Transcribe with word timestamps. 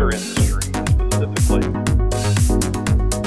laser 0.00 0.16
industry 0.16 0.72
specifically? 1.10 1.66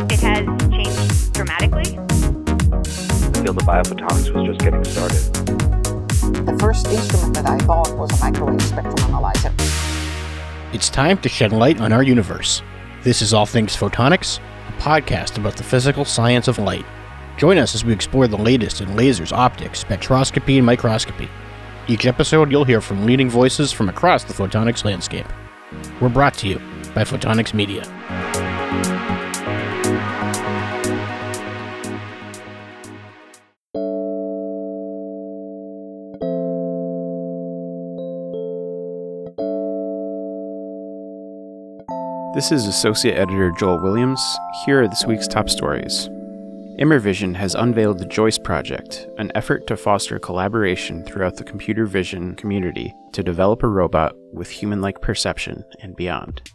It 0.10 0.20
has 0.22 0.46
changed 0.72 1.34
dramatically. 1.34 1.98
The 1.98 3.42
field 3.44 3.58
of 3.58 3.64
biophotonics 3.64 4.34
was 4.34 4.48
just 4.48 4.60
getting 4.62 4.84
started. 4.84 5.34
The 6.46 6.58
first 6.60 6.88
instrument 6.88 7.36
that 7.36 7.46
I 7.46 7.64
bought 7.66 7.96
was 7.98 8.12
a 8.20 8.24
microwave 8.24 8.62
spectrum 8.62 9.00
analyzer. 9.00 9.54
It's 10.74 10.90
time 10.90 11.18
to 11.20 11.30
shed 11.30 11.52
light 11.52 11.80
on 11.80 11.94
our 11.94 12.04
universe. 12.04 12.64
This 13.04 13.22
is 13.22 13.34
All 13.34 13.46
Things 13.46 13.76
Photonics, 13.76 14.40
a 14.68 14.72
podcast 14.82 15.38
about 15.38 15.58
the 15.58 15.64
physical 15.64 16.06
science 16.06 16.48
of 16.48 16.58
light. 16.58 16.86
Join 17.38 17.58
us 17.58 17.76
as 17.76 17.86
we 17.86 17.94
explore 17.94 18.28
the 18.28 18.38
latest 18.38 18.82
in 18.82 18.90
lasers, 18.90 19.32
optics, 19.32 19.84
spectroscopy, 19.84 20.58
and 20.58 20.66
microscopy. 20.66 21.30
Each 21.88 22.06
episode, 22.06 22.50
you'll 22.50 22.64
hear 22.64 22.82
from 22.82 23.06
leading 23.06 23.30
voices 23.30 23.72
from 23.72 23.90
across 23.90 24.24
the 24.24 24.34
photonics 24.34 24.86
landscape. 24.86 25.28
We're 26.00 26.10
brought 26.10 26.34
to 26.36 26.48
you 26.48 26.60
by 26.94 27.04
Photonics 27.04 27.54
Media. 27.54 27.84
This 42.34 42.52
is 42.52 42.66
Associate 42.66 43.16
Editor 43.16 43.52
Joel 43.60 43.82
Williams. 43.82 44.20
Here 44.66 44.82
are 44.82 44.88
this 44.88 45.06
week's 45.06 45.28
top 45.28 45.50
stories. 45.50 46.10
Immervision 46.80 47.36
has 47.36 47.54
unveiled 47.54 48.00
the 48.00 48.06
Joyce 48.06 48.40
project, 48.40 49.08
an 49.20 49.32
effort 49.36 49.68
to 49.68 49.78
foster 49.78 50.18
collaboration 50.18 51.04
throughout 51.06 51.36
the 51.36 51.44
computer 51.44 51.86
vision 51.86 52.34
community 52.36 52.92
to 53.12 53.22
develop 53.22 53.62
a 53.62 53.68
robot 53.68 54.16
with 54.34 54.50
human 54.50 54.82
like 54.82 55.00
perception 55.00 55.64
and 55.82 55.96
beyond. 55.96 56.52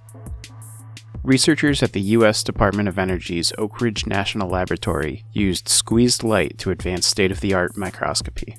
Researchers 1.23 1.85
at 1.85 1.93
the 1.93 2.01
U.S. 2.01 2.43
Department 2.43 2.89
of 2.89 2.99
Energy's 2.99 3.53
Oak 3.59 3.81
Ridge 3.81 4.07
National 4.07 4.49
Laboratory 4.49 5.25
used 5.33 5.69
squeezed 5.69 6.25
light 6.25 6.59
to 6.59 6.73
advance 6.73 7.07
state 7.07 7.31
of 7.31 7.41
the 7.41 7.55
art 7.55 7.77
microscopy. 7.77 8.57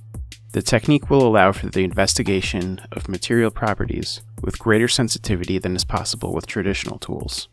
The 0.53 0.61
technique 0.61 1.09
will 1.09 1.27
allow 1.27 1.51
for 1.51 1.67
the 1.67 1.83
investigation 1.83 2.79
of 2.93 3.09
material 3.09 3.51
properties 3.51 4.21
with 4.41 4.59
greater 4.59 4.87
sensitivity 4.87 5.59
than 5.59 5.75
is 5.75 5.83
possible 5.83 6.33
with 6.33 6.47
traditional 6.47 6.99
tools. 6.99 7.49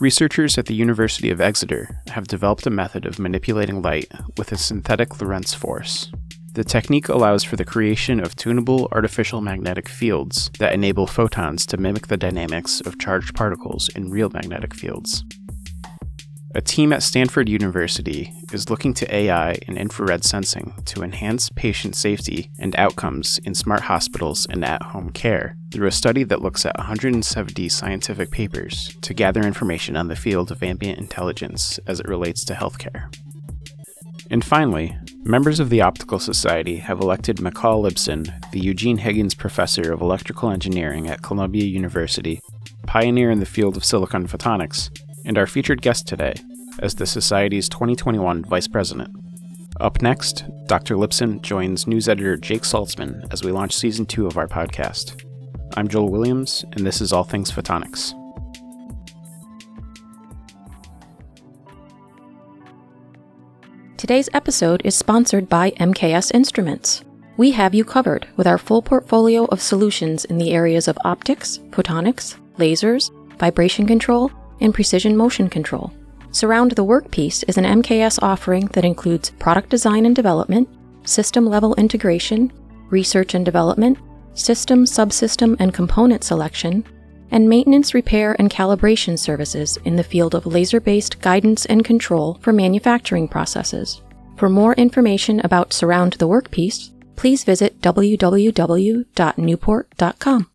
Researchers 0.00 0.56
at 0.56 0.66
the 0.66 0.76
University 0.76 1.28
of 1.28 1.40
Exeter 1.40 2.00
have 2.06 2.28
developed 2.28 2.64
a 2.68 2.70
method 2.70 3.04
of 3.04 3.18
manipulating 3.18 3.82
light 3.82 4.08
with 4.36 4.52
a 4.52 4.56
synthetic 4.56 5.20
Lorentz 5.20 5.54
force. 5.54 6.12
The 6.52 6.62
technique 6.62 7.08
allows 7.08 7.42
for 7.42 7.56
the 7.56 7.64
creation 7.64 8.20
of 8.20 8.36
tunable 8.36 8.86
artificial 8.92 9.40
magnetic 9.40 9.88
fields 9.88 10.52
that 10.60 10.72
enable 10.72 11.08
photons 11.08 11.66
to 11.66 11.76
mimic 11.78 12.06
the 12.06 12.16
dynamics 12.16 12.80
of 12.82 13.00
charged 13.00 13.34
particles 13.34 13.88
in 13.96 14.08
real 14.08 14.30
magnetic 14.30 14.72
fields. 14.72 15.24
A 16.58 16.60
team 16.60 16.92
at 16.92 17.04
Stanford 17.04 17.48
University 17.48 18.32
is 18.52 18.68
looking 18.68 18.92
to 18.94 19.14
AI 19.14 19.58
and 19.68 19.78
infrared 19.78 20.24
sensing 20.24 20.74
to 20.86 21.04
enhance 21.04 21.50
patient 21.50 21.94
safety 21.94 22.50
and 22.58 22.74
outcomes 22.74 23.38
in 23.44 23.54
smart 23.54 23.82
hospitals 23.82 24.44
and 24.44 24.64
at 24.64 24.82
home 24.82 25.10
care 25.10 25.56
through 25.70 25.86
a 25.86 25.92
study 25.92 26.24
that 26.24 26.42
looks 26.42 26.66
at 26.66 26.76
170 26.76 27.68
scientific 27.68 28.32
papers 28.32 28.92
to 29.02 29.14
gather 29.14 29.42
information 29.42 29.96
on 29.96 30.08
the 30.08 30.16
field 30.16 30.50
of 30.50 30.64
ambient 30.64 30.98
intelligence 30.98 31.78
as 31.86 32.00
it 32.00 32.08
relates 32.08 32.44
to 32.46 32.54
healthcare. 32.54 33.14
And 34.28 34.44
finally, 34.44 34.96
members 35.22 35.60
of 35.60 35.70
the 35.70 35.82
Optical 35.82 36.18
Society 36.18 36.78
have 36.78 36.98
elected 36.98 37.40
Michal 37.40 37.84
Lipson, 37.84 38.50
the 38.50 38.58
Eugene 38.58 38.98
Higgins 38.98 39.36
Professor 39.36 39.92
of 39.92 40.00
Electrical 40.00 40.50
Engineering 40.50 41.06
at 41.06 41.22
Columbia 41.22 41.66
University, 41.66 42.40
pioneer 42.84 43.30
in 43.30 43.38
the 43.38 43.46
field 43.46 43.76
of 43.76 43.84
silicon 43.84 44.26
photonics, 44.26 44.90
and 45.28 45.36
our 45.38 45.46
featured 45.46 45.82
guest 45.82 46.08
today 46.08 46.32
as 46.80 46.94
the 46.94 47.06
Society's 47.06 47.68
2021 47.68 48.44
Vice 48.46 48.66
President. 48.66 49.14
Up 49.78 50.00
next, 50.00 50.44
Dr. 50.66 50.96
Lipson 50.96 51.42
joins 51.42 51.86
news 51.86 52.08
editor 52.08 52.36
Jake 52.36 52.62
Saltzman 52.62 53.30
as 53.30 53.44
we 53.44 53.52
launch 53.52 53.76
season 53.76 54.06
two 54.06 54.26
of 54.26 54.38
our 54.38 54.48
podcast. 54.48 55.22
I'm 55.76 55.86
Joel 55.86 56.10
Williams, 56.10 56.64
and 56.72 56.84
this 56.84 57.02
is 57.02 57.12
All 57.12 57.24
Things 57.24 57.52
Photonics. 57.52 58.14
Today's 63.98 64.30
episode 64.32 64.80
is 64.84 64.96
sponsored 64.96 65.48
by 65.48 65.72
MKS 65.72 66.32
Instruments. 66.32 67.04
We 67.36 67.50
have 67.50 67.74
you 67.74 67.84
covered 67.84 68.26
with 68.36 68.46
our 68.46 68.58
full 68.58 68.80
portfolio 68.80 69.44
of 69.46 69.60
solutions 69.60 70.24
in 70.24 70.38
the 70.38 70.52
areas 70.52 70.88
of 70.88 70.98
optics, 71.04 71.58
photonics, 71.70 72.38
lasers, 72.56 73.10
vibration 73.38 73.86
control, 73.86 74.32
and 74.60 74.74
precision 74.74 75.16
motion 75.16 75.48
control. 75.48 75.92
Surround 76.30 76.72
the 76.72 76.84
Workpiece 76.84 77.42
is 77.48 77.56
an 77.56 77.64
MKS 77.64 78.22
offering 78.22 78.66
that 78.68 78.84
includes 78.84 79.30
product 79.30 79.70
design 79.70 80.06
and 80.06 80.14
development, 80.14 80.68
system 81.04 81.46
level 81.46 81.74
integration, 81.76 82.52
research 82.90 83.34
and 83.34 83.44
development, 83.44 83.98
system, 84.34 84.84
subsystem, 84.84 85.56
and 85.58 85.74
component 85.74 86.22
selection, 86.22 86.84
and 87.30 87.48
maintenance, 87.48 87.94
repair, 87.94 88.36
and 88.38 88.50
calibration 88.50 89.18
services 89.18 89.78
in 89.84 89.96
the 89.96 90.04
field 90.04 90.34
of 90.34 90.46
laser 90.46 90.80
based 90.80 91.20
guidance 91.20 91.66
and 91.66 91.84
control 91.84 92.38
for 92.40 92.52
manufacturing 92.52 93.28
processes. 93.28 94.02
For 94.36 94.48
more 94.48 94.74
information 94.74 95.40
about 95.40 95.72
Surround 95.72 96.14
the 96.14 96.28
Workpiece, 96.28 96.90
please 97.16 97.44
visit 97.44 97.80
www.newport.com. 97.80 100.50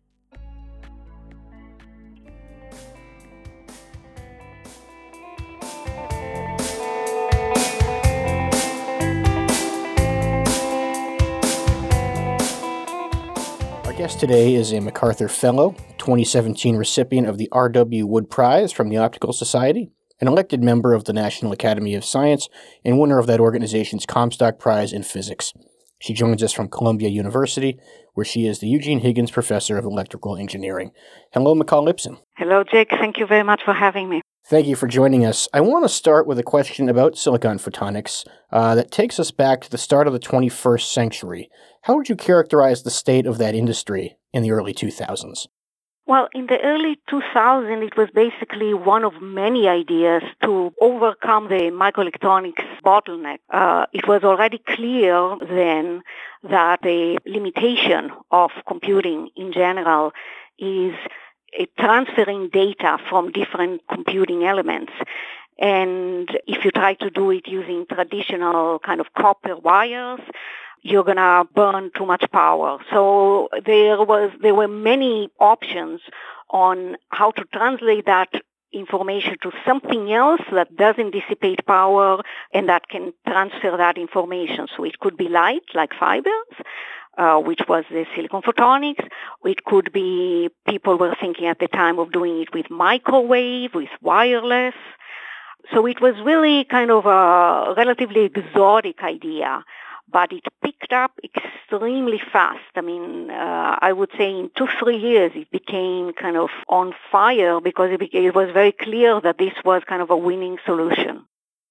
guest 13.96 14.18
today 14.18 14.56
is 14.56 14.72
a 14.72 14.80
MacArthur 14.80 15.28
Fellow, 15.28 15.76
2017 15.98 16.74
recipient 16.74 17.28
of 17.28 17.38
the 17.38 17.48
R.W. 17.52 18.04
Wood 18.08 18.28
Prize 18.28 18.72
from 18.72 18.88
the 18.88 18.96
Optical 18.96 19.32
Society, 19.32 19.92
an 20.20 20.26
elected 20.26 20.64
member 20.64 20.94
of 20.94 21.04
the 21.04 21.12
National 21.12 21.52
Academy 21.52 21.94
of 21.94 22.04
Science, 22.04 22.48
and 22.84 22.98
winner 22.98 23.20
of 23.20 23.28
that 23.28 23.38
organization's 23.38 24.04
Comstock 24.04 24.58
Prize 24.58 24.92
in 24.92 25.04
Physics. 25.04 25.52
She 26.00 26.12
joins 26.12 26.42
us 26.42 26.52
from 26.52 26.68
Columbia 26.68 27.08
University, 27.08 27.78
where 28.14 28.24
she 28.24 28.48
is 28.48 28.58
the 28.58 28.66
Eugene 28.66 28.98
Higgins 28.98 29.30
Professor 29.30 29.78
of 29.78 29.84
Electrical 29.84 30.36
Engineering. 30.36 30.90
Hello, 31.32 31.54
Michal 31.54 31.86
Lipson. 31.86 32.18
Hello, 32.36 32.64
Jake. 32.64 32.90
Thank 32.90 33.18
you 33.18 33.26
very 33.26 33.44
much 33.44 33.62
for 33.64 33.72
having 33.72 34.08
me. 34.08 34.20
Thank 34.46 34.66
you 34.66 34.74
for 34.74 34.88
joining 34.88 35.24
us. 35.24 35.48
I 35.54 35.60
want 35.60 35.84
to 35.84 35.88
start 35.88 36.26
with 36.26 36.36
a 36.36 36.42
question 36.42 36.88
about 36.88 37.16
silicon 37.16 37.58
photonics 37.58 38.26
uh, 38.50 38.74
that 38.74 38.90
takes 38.90 39.20
us 39.20 39.30
back 39.30 39.60
to 39.60 39.70
the 39.70 39.78
start 39.78 40.08
of 40.08 40.12
the 40.12 40.18
21st 40.18 40.92
century. 40.92 41.48
How 41.82 41.94
would 41.94 42.08
you 42.08 42.16
characterize 42.16 42.82
the 42.82 42.90
state 42.90 43.26
of 43.26 43.38
that 43.38 43.54
industry 43.54 44.16
in 44.32 44.42
the 44.42 44.50
early 44.50 44.74
2000s? 44.74 45.46
Well, 46.06 46.28
in 46.34 46.46
the 46.46 46.60
early 46.60 46.98
2000s, 47.08 47.86
it 47.86 47.96
was 47.96 48.08
basically 48.12 48.74
one 48.74 49.04
of 49.04 49.22
many 49.22 49.68
ideas 49.68 50.24
to 50.42 50.74
overcome 50.80 51.48
the 51.48 51.70
microelectronics 51.70 52.82
bottleneck. 52.84 53.38
Uh, 53.48 53.86
it 53.92 54.08
was 54.08 54.24
already 54.24 54.58
clear 54.58 55.36
then 55.40 56.02
that 56.42 56.82
the 56.82 57.18
limitation 57.24 58.10
of 58.32 58.50
computing 58.66 59.30
in 59.36 59.52
general 59.52 60.12
is 60.58 60.94
transferring 61.78 62.48
data 62.48 62.98
from 63.08 63.32
different 63.32 63.82
computing 63.88 64.44
elements. 64.44 64.92
And 65.58 66.28
if 66.46 66.64
you 66.64 66.70
try 66.70 66.94
to 66.94 67.10
do 67.10 67.30
it 67.30 67.46
using 67.46 67.86
traditional 67.86 68.80
kind 68.80 69.00
of 69.00 69.12
copper 69.16 69.56
wires, 69.56 70.20
you're 70.82 71.04
gonna 71.04 71.44
burn 71.54 71.90
too 71.96 72.06
much 72.06 72.24
power. 72.30 72.78
So 72.90 73.48
there 73.64 74.02
was 74.02 74.30
there 74.40 74.54
were 74.54 74.68
many 74.68 75.30
options 75.38 76.00
on 76.50 76.96
how 77.08 77.30
to 77.32 77.44
translate 77.52 78.06
that 78.06 78.28
information 78.72 79.36
to 79.42 79.52
something 79.64 80.12
else 80.12 80.40
that 80.52 80.76
doesn't 80.76 81.12
dissipate 81.12 81.64
power 81.66 82.20
and 82.52 82.68
that 82.68 82.88
can 82.88 83.12
transfer 83.26 83.76
that 83.76 83.96
information. 83.96 84.66
So 84.76 84.84
it 84.84 84.98
could 84.98 85.16
be 85.16 85.28
light, 85.28 85.62
like 85.74 85.92
fibers, 85.98 86.54
uh, 87.16 87.38
which 87.38 87.60
was 87.68 87.84
the 87.90 88.04
silicon 88.14 88.42
photonics. 88.42 89.06
It 89.44 89.64
could 89.64 89.92
be 89.92 90.50
people 90.68 90.96
were 90.98 91.14
thinking 91.20 91.46
at 91.46 91.58
the 91.58 91.68
time 91.68 91.98
of 91.98 92.12
doing 92.12 92.40
it 92.40 92.52
with 92.52 92.70
microwave, 92.70 93.74
with 93.74 93.90
wireless. 94.00 94.74
So 95.72 95.86
it 95.86 96.00
was 96.00 96.14
really 96.24 96.64
kind 96.64 96.90
of 96.90 97.06
a 97.06 97.74
relatively 97.76 98.24
exotic 98.24 99.02
idea, 99.02 99.64
but 100.10 100.32
it 100.32 100.44
picked 100.62 100.92
up 100.92 101.12
extremely 101.24 102.20
fast. 102.32 102.60
I 102.76 102.82
mean, 102.82 103.30
uh, 103.30 103.78
I 103.80 103.92
would 103.92 104.10
say 104.18 104.30
in 104.30 104.50
two, 104.56 104.68
three 104.78 104.98
years 104.98 105.32
it 105.34 105.50
became 105.50 106.12
kind 106.12 106.36
of 106.36 106.50
on 106.68 106.94
fire 107.10 107.60
because 107.60 107.90
it, 107.92 108.00
became, 108.00 108.26
it 108.26 108.34
was 108.34 108.50
very 108.52 108.72
clear 108.72 109.20
that 109.22 109.38
this 109.38 109.54
was 109.64 109.82
kind 109.88 110.02
of 110.02 110.10
a 110.10 110.16
winning 110.16 110.58
solution. 110.66 111.24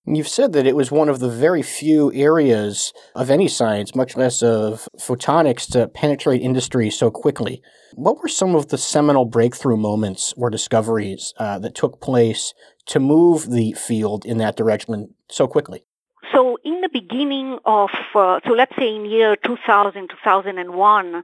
You've 0.05 0.27
said 0.27 0.51
that 0.51 0.67
it 0.67 0.75
was 0.75 0.91
one 0.91 1.07
of 1.07 1.19
the 1.19 1.29
very 1.29 1.61
few 1.61 2.11
areas 2.13 2.91
of 3.15 3.29
any 3.29 3.47
science, 3.47 3.95
much 3.95 4.17
less 4.17 4.43
of 4.43 4.85
photonics, 4.99 5.65
to 5.71 5.87
penetrate 5.87 6.41
industry 6.41 6.89
so 6.89 7.09
quickly. 7.09 7.61
What 7.93 8.21
were 8.21 8.27
some 8.27 8.53
of 8.53 8.67
the 8.67 8.77
seminal 8.77 9.23
breakthrough 9.23 9.77
moments 9.77 10.33
or 10.35 10.49
discoveries 10.49 11.33
uh, 11.37 11.57
that 11.59 11.73
took 11.73 12.01
place 12.01 12.53
to 12.87 12.99
move 12.99 13.49
the 13.49 13.71
field 13.73 14.25
in 14.25 14.39
that 14.39 14.57
direction 14.57 15.13
so 15.31 15.47
quickly? 15.47 15.85
So, 16.33 16.57
in 16.65 16.81
the 16.81 16.89
beginning 16.91 17.59
of, 17.63 17.91
uh, 18.13 18.41
so 18.45 18.51
let's 18.51 18.75
say 18.75 18.93
in 18.93 19.05
year 19.05 19.37
2000, 19.37 20.09
2001, 20.09 21.23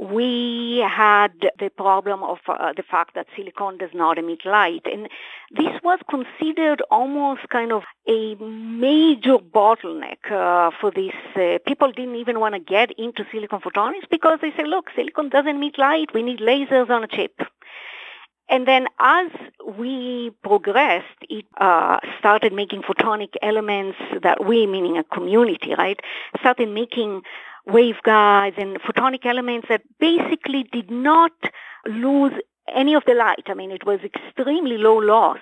we 0.00 0.84
had 0.86 1.32
the 1.58 1.70
problem 1.70 2.22
of 2.22 2.38
uh, 2.48 2.72
the 2.76 2.82
fact 2.82 3.14
that 3.14 3.26
silicon 3.34 3.78
does 3.78 3.90
not 3.94 4.18
emit 4.18 4.44
light. 4.44 4.82
And 4.84 5.08
this 5.50 5.80
was 5.82 5.98
considered 6.10 6.82
almost 6.90 7.48
kind 7.48 7.72
of 7.72 7.82
a 8.06 8.34
major 8.34 9.38
bottleneck 9.38 10.30
uh, 10.30 10.70
for 10.80 10.90
this. 10.90 11.14
Uh, 11.34 11.58
people 11.66 11.92
didn't 11.92 12.16
even 12.16 12.40
want 12.40 12.54
to 12.54 12.60
get 12.60 12.90
into 12.98 13.24
silicon 13.32 13.60
photonics 13.60 14.08
because 14.10 14.38
they 14.42 14.50
say, 14.50 14.64
look, 14.64 14.90
silicon 14.94 15.30
doesn't 15.30 15.56
emit 15.56 15.78
light. 15.78 16.12
We 16.12 16.22
need 16.22 16.40
lasers 16.40 16.90
on 16.90 17.04
a 17.04 17.08
chip. 17.08 17.40
And 18.48 18.68
then 18.68 18.86
as 19.00 19.30
we 19.76 20.30
progressed, 20.44 21.06
it 21.28 21.46
uh, 21.58 21.98
started 22.18 22.52
making 22.52 22.82
photonic 22.82 23.34
elements 23.42 23.98
that 24.22 24.44
we, 24.44 24.66
meaning 24.66 24.98
a 24.98 25.04
community, 25.04 25.74
right, 25.76 25.98
started 26.38 26.68
making 26.68 27.22
waveguides 27.68 28.58
and 28.58 28.80
photonic 28.80 29.26
elements 29.26 29.68
that 29.68 29.82
basically 29.98 30.64
did 30.72 30.90
not 30.90 31.32
lose 31.86 32.32
any 32.74 32.94
of 32.94 33.04
the 33.06 33.14
light. 33.14 33.44
I 33.46 33.54
mean, 33.54 33.70
it 33.70 33.84
was 33.84 34.00
extremely 34.02 34.78
low 34.78 34.96
loss. 34.96 35.40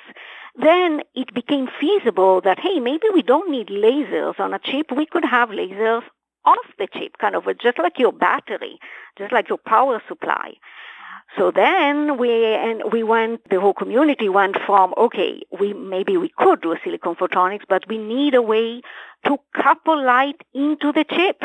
Then 0.56 1.02
it 1.14 1.34
became 1.34 1.68
feasible 1.80 2.40
that, 2.42 2.60
hey, 2.60 2.80
maybe 2.80 3.06
we 3.12 3.22
don't 3.22 3.50
need 3.50 3.68
lasers 3.68 4.38
on 4.38 4.54
a 4.54 4.58
chip. 4.58 4.92
We 4.92 5.06
could 5.06 5.24
have 5.24 5.48
lasers 5.48 6.02
off 6.44 6.66
the 6.78 6.86
chip, 6.92 7.18
kind 7.18 7.34
of 7.34 7.44
just 7.58 7.78
like 7.78 7.98
your 7.98 8.12
battery, 8.12 8.78
just 9.18 9.32
like 9.32 9.48
your 9.48 9.58
power 9.58 10.02
supply. 10.06 10.54
So 11.36 11.50
then 11.50 12.16
we 12.16 12.30
and 12.54 12.92
we 12.92 13.02
went 13.02 13.48
the 13.50 13.60
whole 13.60 13.74
community 13.74 14.28
went 14.28 14.56
from 14.64 14.94
okay 14.96 15.42
we 15.58 15.72
maybe 15.72 16.16
we 16.16 16.28
could 16.38 16.60
do 16.60 16.76
silicon 16.84 17.16
photonics 17.16 17.64
but 17.68 17.88
we 17.88 17.98
need 17.98 18.34
a 18.34 18.42
way 18.42 18.82
to 19.26 19.38
couple 19.52 20.04
light 20.04 20.40
into 20.52 20.92
the 20.92 21.04
chip 21.04 21.42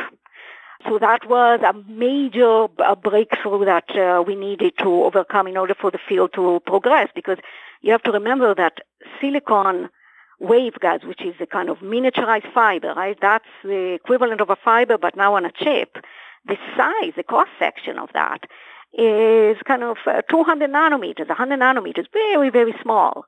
so 0.88 0.98
that 0.98 1.28
was 1.28 1.60
a 1.62 1.74
major 1.92 2.68
a 2.80 2.96
breakthrough 2.96 3.66
that 3.66 3.90
uh, 3.96 4.24
we 4.26 4.36
needed 4.36 4.78
to 4.78 5.04
overcome 5.04 5.48
in 5.48 5.58
order 5.58 5.76
for 5.76 5.92
the 5.92 6.00
field 6.08 6.32
to 6.34 6.62
progress 6.66 7.10
because 7.14 7.38
you 7.82 7.92
have 7.92 8.04
to 8.04 8.12
remember 8.12 8.56
that 8.56 8.80
silicon 9.20 9.90
waveguides, 10.42 11.06
which 11.06 11.22
is 11.22 11.36
a 11.40 11.46
kind 11.46 11.70
of 11.70 11.80
miniaturized 11.80 12.52
fiber, 12.54 12.94
right? 12.94 13.18
That's 13.22 13.46
the 13.64 13.94
equivalent 13.94 14.42
of 14.42 14.50
a 14.50 14.56
fiber, 14.56 14.98
but 14.98 15.16
now 15.16 15.36
on 15.36 15.46
a 15.46 15.52
chip. 15.52 15.98
The 16.46 16.58
size, 16.78 17.14
the 17.16 17.24
cross 17.24 17.50
section 17.60 17.98
of 17.98 18.10
that 18.14 18.46
is 18.94 19.58
kind 19.66 19.84
of 19.84 19.98
uh, 20.08 20.22
200 20.30 20.70
nanometers, 20.70 21.28
100 21.28 21.60
nanometers, 21.60 22.08
very, 22.14 22.50
very 22.50 22.74
small. 22.82 23.26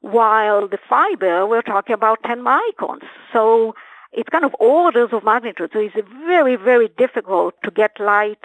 While 0.00 0.68
the 0.68 0.78
fiber, 0.88 1.46
we're 1.46 1.62
talking 1.62 1.94
about 1.94 2.22
10 2.24 2.42
microns. 2.42 3.04
So 3.32 3.74
it's 4.16 4.28
kind 4.30 4.44
of 4.44 4.56
orders 4.58 5.10
of 5.12 5.22
magnitude. 5.24 5.70
So 5.72 5.78
it's 5.78 5.94
very, 6.26 6.56
very 6.56 6.88
difficult 6.88 7.54
to 7.62 7.70
get 7.70 8.00
light 8.00 8.42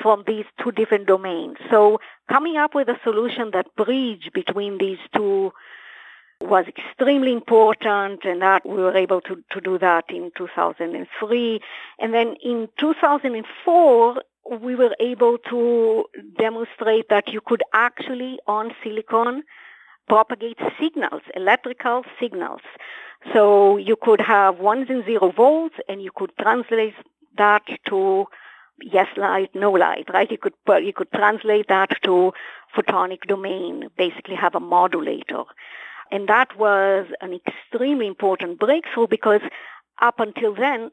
from 0.00 0.24
these 0.26 0.44
two 0.62 0.72
different 0.72 1.06
domains. 1.06 1.56
So 1.70 2.00
coming 2.28 2.58
up 2.58 2.74
with 2.74 2.88
a 2.88 2.98
solution 3.02 3.50
that 3.52 3.74
bridge 3.76 4.30
between 4.34 4.76
these 4.78 4.98
two 5.14 5.52
was 6.42 6.66
extremely 6.68 7.32
important 7.32 8.24
and 8.24 8.42
that 8.42 8.66
we 8.66 8.76
were 8.76 8.94
able 8.94 9.22
to, 9.22 9.42
to 9.52 9.60
do 9.60 9.78
that 9.78 10.04
in 10.10 10.30
2003. 10.36 11.60
And 11.98 12.14
then 12.14 12.36
in 12.44 12.68
2004, 12.78 14.22
we 14.60 14.74
were 14.74 14.94
able 15.00 15.38
to 15.48 16.04
demonstrate 16.38 17.08
that 17.08 17.28
you 17.28 17.40
could 17.40 17.62
actually 17.72 18.38
on 18.46 18.72
silicon 18.84 19.44
propagate 20.08 20.58
signals, 20.78 21.22
electrical 21.34 22.04
signals. 22.20 22.60
So 23.32 23.76
you 23.76 23.96
could 24.00 24.20
have 24.20 24.58
ones 24.58 24.86
and 24.88 25.04
zero 25.04 25.32
volts 25.32 25.76
and 25.88 26.02
you 26.02 26.10
could 26.14 26.32
translate 26.40 26.94
that 27.38 27.62
to 27.88 28.26
yes 28.80 29.08
light, 29.16 29.50
no 29.54 29.72
light, 29.72 30.08
right? 30.12 30.30
You 30.30 30.38
could, 30.38 30.54
you 30.82 30.92
could 30.92 31.10
translate 31.12 31.68
that 31.68 31.90
to 32.04 32.32
photonic 32.76 33.22
domain, 33.26 33.88
basically 33.96 34.34
have 34.34 34.54
a 34.54 34.60
modulator. 34.60 35.44
And 36.10 36.28
that 36.28 36.56
was 36.58 37.06
an 37.20 37.32
extremely 37.34 38.06
important 38.06 38.58
breakthrough 38.60 39.08
because 39.08 39.40
up 40.00 40.20
until 40.20 40.54
then, 40.54 40.90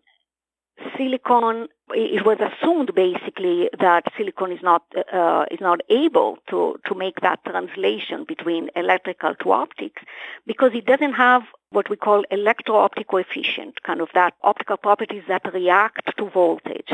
silicon 0.97 1.67
it 1.95 2.25
was 2.25 2.39
assumed 2.39 2.95
basically 2.95 3.69
that 3.79 4.05
silicon 4.17 4.51
is 4.51 4.61
not 4.63 4.83
uh, 5.13 5.45
is 5.51 5.59
not 5.61 5.81
able 5.89 6.37
to 6.49 6.77
to 6.87 6.95
make 6.95 7.19
that 7.21 7.39
translation 7.45 8.25
between 8.27 8.69
electrical 8.75 9.35
to 9.35 9.51
optics 9.51 10.01
because 10.47 10.71
it 10.73 10.85
doesn't 10.85 11.13
have 11.13 11.43
what 11.73 11.89
we 11.89 11.95
call 11.95 12.23
electro-optic 12.29 13.07
coefficient, 13.07 13.81
kind 13.83 13.99
of 13.99 14.09
that 14.13 14.33
optical 14.43 14.77
properties 14.77 15.23
that 15.27 15.41
react 15.53 16.15
to 16.17 16.29
voltage. 16.29 16.93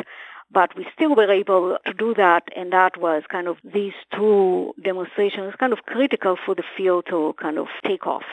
But 0.52 0.76
we 0.76 0.88
still 0.96 1.16
were 1.16 1.30
able 1.30 1.78
to 1.86 1.94
do 1.94 2.14
that, 2.16 2.44
and 2.56 2.74
that 2.74 2.98
was 2.98 3.24
kind 3.30 3.48
of 3.48 3.58
these 3.64 3.94
two 4.16 4.74
demonstrations 4.84 5.54
kind 5.60 5.74
of 5.74 5.80
critical 5.86 6.38
for 6.44 6.56
the 6.56 6.64
field 6.76 7.06
to 7.10 7.36
kind 7.40 7.60
of 7.60 7.68
take 7.86 8.08
off. 8.08 8.24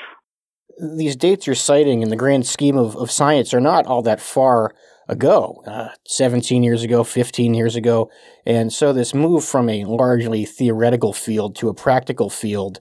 These 0.96 1.16
dates 1.16 1.46
you're 1.46 1.56
citing 1.56 2.02
in 2.02 2.08
the 2.08 2.16
grand 2.16 2.46
scheme 2.46 2.78
of, 2.78 2.96
of 2.96 3.10
science 3.10 3.52
are 3.52 3.60
not 3.60 3.86
all 3.86 4.02
that 4.02 4.20
far 4.20 4.74
ago, 5.08 5.62
uh, 5.66 5.88
17 6.06 6.62
years 6.62 6.82
ago, 6.82 7.04
15 7.04 7.54
years 7.54 7.76
ago. 7.76 8.10
And 8.44 8.72
so 8.72 8.92
this 8.92 9.14
move 9.14 9.44
from 9.44 9.68
a 9.68 9.84
largely 9.84 10.44
theoretical 10.44 11.12
field 11.12 11.54
to 11.56 11.68
a 11.68 11.74
practical 11.74 12.30
field 12.30 12.80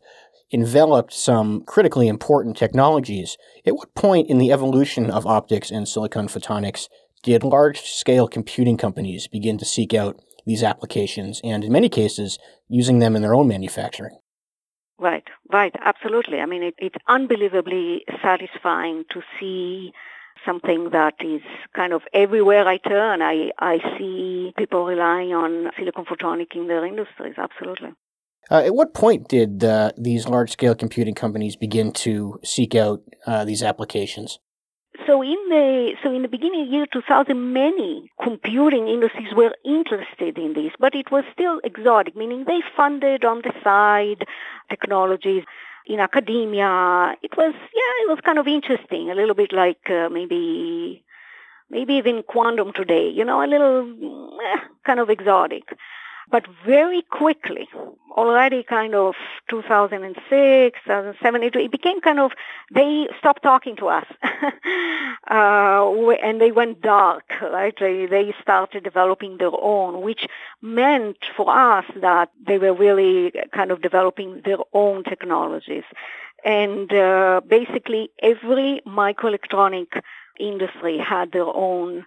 enveloped 0.51 1.13
some 1.13 1.61
critically 1.65 2.07
important 2.07 2.57
technologies. 2.57 3.37
At 3.65 3.75
what 3.75 3.93
point 3.95 4.29
in 4.29 4.37
the 4.37 4.51
evolution 4.51 5.09
of 5.09 5.25
optics 5.25 5.71
and 5.71 5.87
silicon 5.87 6.27
photonics 6.27 6.87
did 7.23 7.43
large 7.43 7.81
scale 7.81 8.27
computing 8.27 8.77
companies 8.77 9.27
begin 9.27 9.57
to 9.57 9.65
seek 9.65 9.93
out 9.93 10.19
these 10.45 10.63
applications 10.63 11.41
and, 11.43 11.63
in 11.63 11.71
many 11.71 11.89
cases, 11.89 12.37
using 12.67 12.99
them 12.99 13.15
in 13.15 13.21
their 13.21 13.33
own 13.33 13.47
manufacturing? 13.47 14.17
Right, 14.99 15.23
right, 15.51 15.73
absolutely. 15.83 16.39
I 16.39 16.45
mean, 16.45 16.63
it, 16.63 16.75
it's 16.77 16.95
unbelievably 17.07 18.05
satisfying 18.21 19.03
to 19.11 19.21
see 19.39 19.91
something 20.45 20.89
that 20.91 21.15
is 21.19 21.41
kind 21.75 21.93
of 21.93 22.01
everywhere 22.13 22.67
I 22.67 22.77
turn. 22.77 23.21
I, 23.21 23.51
I 23.59 23.79
see 23.97 24.53
people 24.57 24.85
relying 24.85 25.33
on 25.33 25.71
silicon 25.77 26.05
photonic 26.05 26.55
in 26.55 26.67
their 26.67 26.85
industries, 26.85 27.35
absolutely. 27.37 27.89
Uh, 28.49 28.61
at 28.65 28.75
what 28.75 28.93
point 28.93 29.27
did 29.27 29.63
uh, 29.63 29.91
these 29.97 30.27
large 30.27 30.51
scale 30.51 30.75
computing 30.75 31.15
companies 31.15 31.55
begin 31.55 31.91
to 31.91 32.39
seek 32.43 32.75
out 32.75 33.01
uh, 33.25 33.43
these 33.43 33.63
applications? 33.63 34.39
So 35.05 35.21
in 35.21 35.37
the 35.49 35.91
so 36.03 36.13
in 36.13 36.21
the 36.21 36.27
beginning 36.27 36.71
year 36.71 36.85
2000, 36.91 37.53
many 37.53 38.09
computing 38.23 38.87
industries 38.87 39.33
were 39.35 39.53
interested 39.65 40.37
in 40.37 40.53
this, 40.53 40.71
but 40.79 40.95
it 40.95 41.11
was 41.11 41.25
still 41.33 41.59
exotic, 41.63 42.15
meaning 42.15 42.45
they 42.47 42.61
funded 42.77 43.25
on 43.25 43.41
the 43.41 43.51
side 43.63 44.25
technologies 44.69 45.43
in 45.85 45.99
academia. 45.99 47.15
It 47.21 47.35
was, 47.37 47.53
yeah, 47.53 47.93
it 48.03 48.09
was 48.09 48.19
kind 48.23 48.37
of 48.37 48.47
interesting, 48.47 49.11
a 49.11 49.15
little 49.15 49.35
bit 49.35 49.51
like 49.51 49.89
uh, 49.89 50.09
maybe, 50.09 51.03
maybe 51.69 51.93
even 51.95 52.23
quantum 52.23 52.73
today, 52.73 53.09
you 53.09 53.25
know, 53.25 53.43
a 53.43 53.47
little 53.47 54.39
eh, 54.41 54.59
kind 54.85 54.99
of 54.99 55.09
exotic. 55.09 55.63
But 56.31 56.45
very 56.65 57.03
quickly, 57.03 57.67
already 58.11 58.63
kind 58.63 58.95
of 58.95 59.13
2006, 59.49 60.79
2007, 60.85 61.43
it, 61.43 61.71
became 61.71 62.01
kind 62.01 62.19
of, 62.19 62.31
they 62.73 63.07
stopped 63.19 63.43
talking 63.43 63.75
to 63.77 63.87
us. 63.87 64.05
uh, 65.29 66.09
and 66.23 66.41
they 66.41 66.51
went 66.51 66.81
dark, 66.81 67.25
right? 67.41 67.75
They, 67.79 68.05
they 68.07 68.33
started 68.41 68.83
developing 68.83 69.37
their 69.37 69.51
own, 69.53 70.01
which 70.01 70.27
meant 70.61 71.17
for 71.37 71.49
us 71.49 71.85
that 72.01 72.31
they 72.45 72.57
were 72.57 72.73
really 72.73 73.33
kind 73.53 73.71
of 73.71 73.81
developing 73.81 74.41
their 74.43 74.59
own 74.73 75.03
technologies. 75.03 75.83
And 76.43 76.91
uh, 76.93 77.41
basically 77.47 78.11
every 78.21 78.81
microelectronic 78.87 80.01
industry 80.39 80.97
had 80.97 81.31
their 81.31 81.45
own 81.45 82.05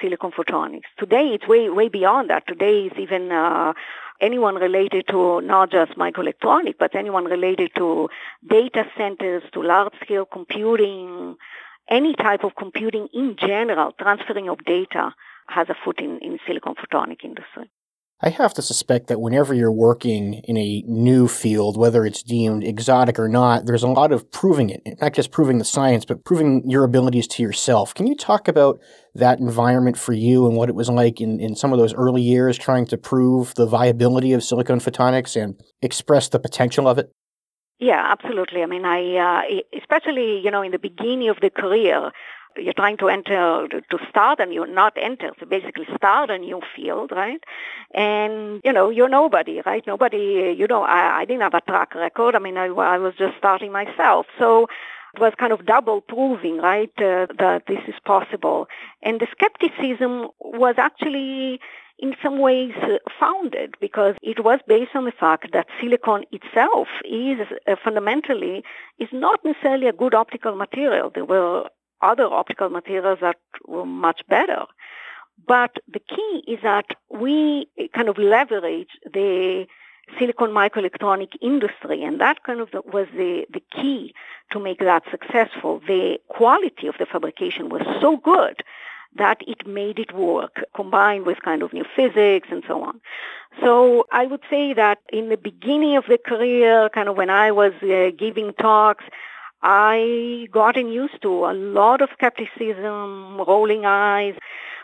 silicon 0.00 0.32
photonics. 0.32 0.88
Today, 0.98 1.28
it's 1.34 1.46
way 1.46 1.68
way 1.68 1.88
beyond 1.88 2.30
that. 2.30 2.46
Today, 2.46 2.86
it's 2.86 2.98
even 2.98 3.30
uh, 3.32 3.72
anyone 4.20 4.54
related 4.56 5.06
to 5.08 5.40
not 5.40 5.70
just 5.70 5.92
microelectronics, 5.92 6.78
but 6.78 6.94
anyone 6.94 7.24
related 7.24 7.70
to 7.76 8.08
data 8.46 8.84
centers, 8.96 9.42
to 9.52 9.62
large-scale 9.62 10.26
computing, 10.26 11.36
any 11.88 12.14
type 12.14 12.44
of 12.44 12.54
computing 12.56 13.08
in 13.12 13.36
general, 13.36 13.92
transferring 13.92 14.48
of 14.48 14.64
data 14.64 15.14
has 15.48 15.68
a 15.68 15.76
foot 15.84 16.00
in, 16.00 16.18
in 16.20 16.38
silicon 16.46 16.74
photonic 16.74 17.24
industry. 17.24 17.70
I 18.24 18.30
have 18.30 18.54
to 18.54 18.62
suspect 18.62 19.08
that 19.08 19.20
whenever 19.20 19.52
you're 19.52 19.70
working 19.70 20.34
in 20.44 20.56
a 20.56 20.82
new 20.86 21.28
field, 21.28 21.76
whether 21.76 22.06
it's 22.06 22.22
deemed 22.22 22.64
exotic 22.64 23.18
or 23.18 23.28
not, 23.28 23.66
there's 23.66 23.82
a 23.82 23.88
lot 23.88 24.12
of 24.12 24.30
proving 24.30 24.70
it, 24.70 24.80
not 24.98 25.12
just 25.12 25.30
proving 25.30 25.58
the 25.58 25.64
science, 25.64 26.06
but 26.06 26.24
proving 26.24 26.62
your 26.66 26.84
abilities 26.84 27.28
to 27.28 27.42
yourself. 27.42 27.92
Can 27.92 28.06
you 28.06 28.16
talk 28.16 28.48
about 28.48 28.80
that 29.14 29.40
environment 29.40 29.98
for 29.98 30.14
you 30.14 30.46
and 30.46 30.56
what 30.56 30.70
it 30.70 30.74
was 30.74 30.88
like 30.88 31.20
in, 31.20 31.38
in 31.38 31.54
some 31.54 31.74
of 31.74 31.78
those 31.78 31.92
early 31.92 32.22
years 32.22 32.56
trying 32.56 32.86
to 32.86 32.96
prove 32.96 33.54
the 33.56 33.66
viability 33.66 34.32
of 34.32 34.42
silicon 34.42 34.80
photonics 34.80 35.38
and 35.38 35.60
express 35.82 36.30
the 36.30 36.40
potential 36.40 36.88
of 36.88 36.96
it? 36.96 37.12
Yeah, 37.78 38.02
absolutely. 38.08 38.62
I 38.62 38.66
mean, 38.66 38.84
I 38.84 39.16
uh, 39.16 39.42
especially 39.78 40.38
you 40.40 40.50
know 40.50 40.62
in 40.62 40.70
the 40.72 40.78
beginning 40.78 41.28
of 41.28 41.38
the 41.40 41.50
career, 41.50 42.12
you're 42.56 42.72
trying 42.72 42.96
to 42.98 43.08
enter 43.08 43.66
to 43.68 43.98
start 44.08 44.38
and 44.38 44.54
you're 44.54 44.66
not 44.68 44.92
enter 44.96 45.32
to 45.40 45.46
basically 45.46 45.86
start 45.96 46.30
a 46.30 46.38
new 46.38 46.60
field 46.74 47.10
right? 47.10 47.42
And 47.92 48.60
you 48.64 48.72
know 48.72 48.90
you're 48.90 49.08
nobody 49.08 49.60
right? 49.66 49.84
Nobody 49.86 50.54
you 50.56 50.66
know 50.68 50.82
i, 50.84 51.20
I 51.20 51.24
didn't 51.24 51.42
have 51.42 51.54
a 51.54 51.60
track 51.62 51.94
record. 51.96 52.36
I 52.36 52.38
mean 52.38 52.56
I, 52.56 52.66
I 52.66 52.98
was 52.98 53.14
just 53.18 53.36
starting 53.38 53.72
myself. 53.72 54.26
So 54.38 54.68
it 55.14 55.20
was 55.20 55.32
kind 55.38 55.52
of 55.52 55.66
double 55.66 56.00
proving 56.00 56.58
right 56.58 56.92
uh, 56.98 57.26
that 57.38 57.64
this 57.66 57.80
is 57.88 57.94
possible. 58.04 58.68
And 59.02 59.20
the 59.20 59.26
skepticism 59.32 60.28
was 60.40 60.74
actually 60.78 61.60
in 61.98 62.14
some 62.22 62.38
ways 62.38 62.72
uh, 62.82 62.98
founded 63.18 63.74
because 63.80 64.16
it 64.22 64.44
was 64.44 64.60
based 64.66 64.94
on 64.94 65.04
the 65.04 65.12
fact 65.12 65.52
that 65.52 65.66
silicon 65.80 66.24
itself 66.32 66.88
is 67.04 67.38
uh, 67.66 67.76
fundamentally 67.82 68.64
is 68.98 69.08
not 69.12 69.44
necessarily 69.44 69.86
a 69.86 69.92
good 69.92 70.14
optical 70.14 70.56
material. 70.56 71.10
There 71.14 71.24
were 71.24 71.68
other 72.02 72.24
optical 72.24 72.68
materials 72.68 73.18
that 73.20 73.36
were 73.66 73.86
much 73.86 74.22
better. 74.28 74.64
But 75.46 75.76
the 75.92 76.00
key 76.00 76.44
is 76.46 76.60
that 76.62 76.86
we 77.10 77.66
kind 77.94 78.08
of 78.08 78.18
leverage 78.18 78.90
the 79.12 79.66
silicon 80.18 80.50
microelectronic 80.50 81.32
industry, 81.40 82.02
and 82.02 82.20
that 82.20 82.42
kind 82.44 82.60
of 82.60 82.68
was 82.92 83.06
the, 83.16 83.46
the 83.52 83.62
key 83.72 84.14
to 84.52 84.60
make 84.60 84.78
that 84.80 85.02
successful. 85.10 85.80
The 85.86 86.18
quality 86.28 86.86
of 86.86 86.96
the 86.98 87.06
fabrication 87.06 87.68
was 87.68 87.82
so 88.00 88.16
good 88.16 88.62
that 89.16 89.38
it 89.46 89.66
made 89.66 89.98
it 89.98 90.14
work, 90.14 90.64
combined 90.74 91.26
with 91.26 91.42
kind 91.42 91.62
of 91.62 91.72
new 91.72 91.84
physics 91.96 92.48
and 92.50 92.64
so 92.66 92.82
on. 92.82 93.00
So 93.62 94.06
I 94.10 94.26
would 94.26 94.42
say 94.50 94.72
that 94.74 94.98
in 95.12 95.28
the 95.28 95.36
beginning 95.36 95.96
of 95.96 96.04
the 96.08 96.18
career, 96.18 96.88
kind 96.92 97.08
of 97.08 97.16
when 97.16 97.30
I 97.30 97.52
was 97.52 97.72
uh, 97.82 98.10
giving 98.18 98.52
talks, 98.54 99.04
I 99.62 100.48
gotten 100.50 100.88
used 100.88 101.22
to 101.22 101.46
a 101.46 101.54
lot 101.54 102.02
of 102.02 102.10
skepticism, 102.12 103.38
rolling 103.38 103.86
eyes, 103.86 104.34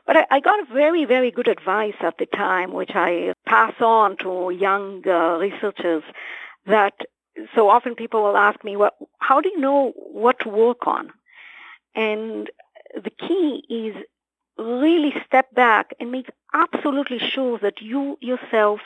but 0.06 0.16
I, 0.16 0.26
I 0.30 0.40
got 0.40 0.68
very, 0.68 1.04
very 1.04 1.30
good 1.30 1.49
advice 1.49 1.96
at 2.00 2.18
the 2.18 2.26
time, 2.26 2.72
which 2.72 2.92
I 2.94 3.34
pass 3.46 3.75
on 3.80 4.16
to 4.18 4.50
young 4.50 5.02
uh, 5.06 5.37
researchers 5.38 6.02
that 6.66 6.94
so 7.54 7.68
often 7.68 7.94
people 7.94 8.22
will 8.22 8.37
ask 8.37 8.62
me, 8.64 8.76
well, 8.76 8.94
how 9.18 9.40
do 9.40 9.50
you 9.50 9.60
know 9.60 9.92
what 9.96 10.40
to 10.40 10.49
work 10.49 10.87
on? 10.87 11.10
And 11.94 12.50
the 12.94 13.10
key 13.10 13.62
is 13.68 13.94
really 14.61 15.12
step 15.26 15.52
back 15.55 15.95
and 15.99 16.12
make 16.12 16.31
absolutely 16.55 17.19
sure 17.19 17.59
that 17.59 17.81
you 17.81 18.19
yourself 18.21 18.81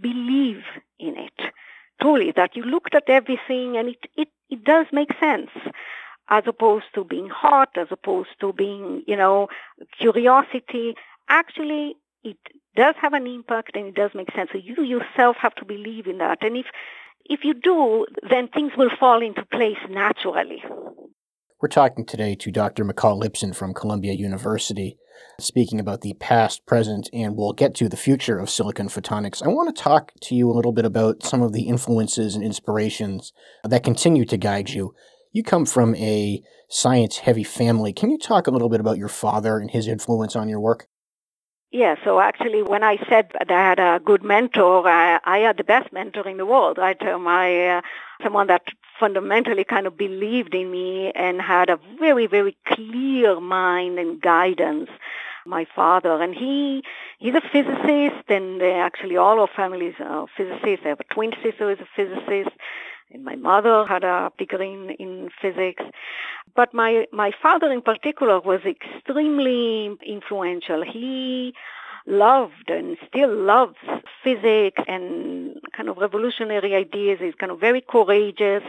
believe 0.00 0.62
in 0.98 1.16
it 1.16 1.52
truly 2.00 2.32
that 2.32 2.56
you 2.56 2.62
looked 2.62 2.94
at 2.94 3.08
everything 3.08 3.76
and 3.76 3.88
it, 3.88 4.06
it, 4.16 4.28
it 4.48 4.64
does 4.64 4.86
make 4.92 5.10
sense 5.18 5.50
as 6.28 6.44
opposed 6.46 6.86
to 6.94 7.04
being 7.04 7.28
hot, 7.28 7.70
as 7.76 7.88
opposed 7.90 8.30
to 8.40 8.52
being, 8.52 9.02
you 9.06 9.16
know, 9.16 9.48
curiosity. 9.98 10.94
Actually, 11.28 11.96
it 12.22 12.36
does 12.76 12.94
have 13.00 13.12
an 13.12 13.26
impact 13.26 13.72
and 13.74 13.86
it 13.86 13.94
does 13.94 14.12
make 14.14 14.32
sense. 14.32 14.50
So 14.52 14.58
you 14.58 14.82
yourself 14.84 15.36
have 15.40 15.54
to 15.56 15.64
believe 15.64 16.06
in 16.06 16.18
that. 16.18 16.38
And 16.42 16.56
if, 16.56 16.66
if 17.24 17.40
you 17.42 17.52
do, 17.52 18.06
then 18.28 18.46
things 18.48 18.72
will 18.76 18.90
fall 18.98 19.20
into 19.20 19.44
place 19.44 19.78
naturally. 19.88 20.62
We're 21.60 21.68
talking 21.68 22.06
today 22.06 22.36
to 22.36 22.50
Dr. 22.50 22.84
Michal 22.84 23.20
Lipson 23.20 23.54
from 23.54 23.74
Columbia 23.74 24.14
University, 24.14 24.96
speaking 25.38 25.78
about 25.78 26.00
the 26.00 26.14
past, 26.14 26.64
present, 26.64 27.10
and 27.12 27.36
we'll 27.36 27.52
get 27.52 27.74
to 27.74 27.88
the 27.90 27.98
future 27.98 28.38
of 28.38 28.48
silicon 28.48 28.88
photonics. 28.88 29.42
I 29.44 29.48
want 29.48 29.76
to 29.76 29.82
talk 29.82 30.12
to 30.22 30.34
you 30.34 30.50
a 30.50 30.56
little 30.56 30.72
bit 30.72 30.86
about 30.86 31.22
some 31.22 31.42
of 31.42 31.52
the 31.52 31.68
influences 31.68 32.34
and 32.34 32.42
inspirations 32.42 33.34
that 33.62 33.84
continue 33.84 34.24
to 34.24 34.38
guide 34.38 34.70
you. 34.70 34.94
You 35.32 35.42
come 35.42 35.66
from 35.66 35.94
a 35.96 36.42
science 36.70 37.18
heavy 37.18 37.44
family. 37.44 37.92
Can 37.92 38.10
you 38.10 38.16
talk 38.16 38.46
a 38.46 38.50
little 38.50 38.70
bit 38.70 38.80
about 38.80 38.96
your 38.96 39.08
father 39.08 39.58
and 39.58 39.70
his 39.70 39.86
influence 39.86 40.34
on 40.34 40.48
your 40.48 40.60
work? 40.60 40.86
Yeah, 41.72 41.96
so 42.04 42.20
actually, 42.20 42.62
when 42.62 42.82
I 42.82 42.96
said 43.08 43.32
that 43.38 43.50
I 43.50 43.68
had 43.68 43.78
a 43.78 44.00
good 44.02 44.24
mentor, 44.24 44.88
I, 44.88 45.20
I 45.24 45.38
had 45.38 45.58
the 45.58 45.64
best 45.64 45.92
mentor 45.92 46.26
in 46.26 46.38
the 46.38 46.46
world. 46.46 46.78
Right, 46.78 46.96
my 47.20 47.76
uh, 47.76 47.82
someone 48.22 48.46
that 48.46 48.62
fundamentally 49.00 49.64
kind 49.64 49.86
of 49.86 49.96
believed 49.96 50.54
in 50.54 50.70
me 50.70 51.10
and 51.12 51.40
had 51.40 51.70
a 51.70 51.80
very, 51.98 52.26
very 52.26 52.56
clear 52.66 53.40
mind 53.40 53.98
and 53.98 54.20
guidance. 54.20 54.90
My 55.46 55.66
father, 55.74 56.22
and 56.22 56.34
he 56.34 56.84
he's 57.18 57.34
a 57.34 57.40
physicist, 57.40 58.28
and 58.28 58.62
actually 58.62 59.16
all 59.16 59.40
our 59.40 59.48
families 59.48 59.94
are 59.98 60.26
physicists. 60.36 60.84
I 60.84 60.90
have 60.90 61.00
a 61.00 61.14
twin 61.14 61.32
sister 61.42 61.74
who's 61.74 61.80
a 61.80 61.88
physicist. 61.96 62.54
And 63.12 63.24
my 63.24 63.34
mother 63.34 63.86
had 63.86 64.04
a 64.04 64.30
degree 64.38 64.72
in, 64.72 64.90
in 64.90 65.30
physics. 65.42 65.82
But 66.54 66.72
my, 66.72 67.06
my 67.12 67.32
father 67.42 67.72
in 67.72 67.82
particular 67.82 68.38
was 68.40 68.60
extremely 68.64 69.96
influential. 70.06 70.82
He 70.82 71.54
loved 72.06 72.68
and 72.68 72.96
still 73.08 73.34
loves 73.34 73.76
physics 74.22 74.82
and 74.86 75.56
kind 75.76 75.88
of 75.88 75.98
revolutionary 75.98 76.74
ideas. 76.74 77.18
He's 77.20 77.34
kind 77.34 77.52
of 77.52 77.60
very 77.60 77.80
courageous 77.80 78.62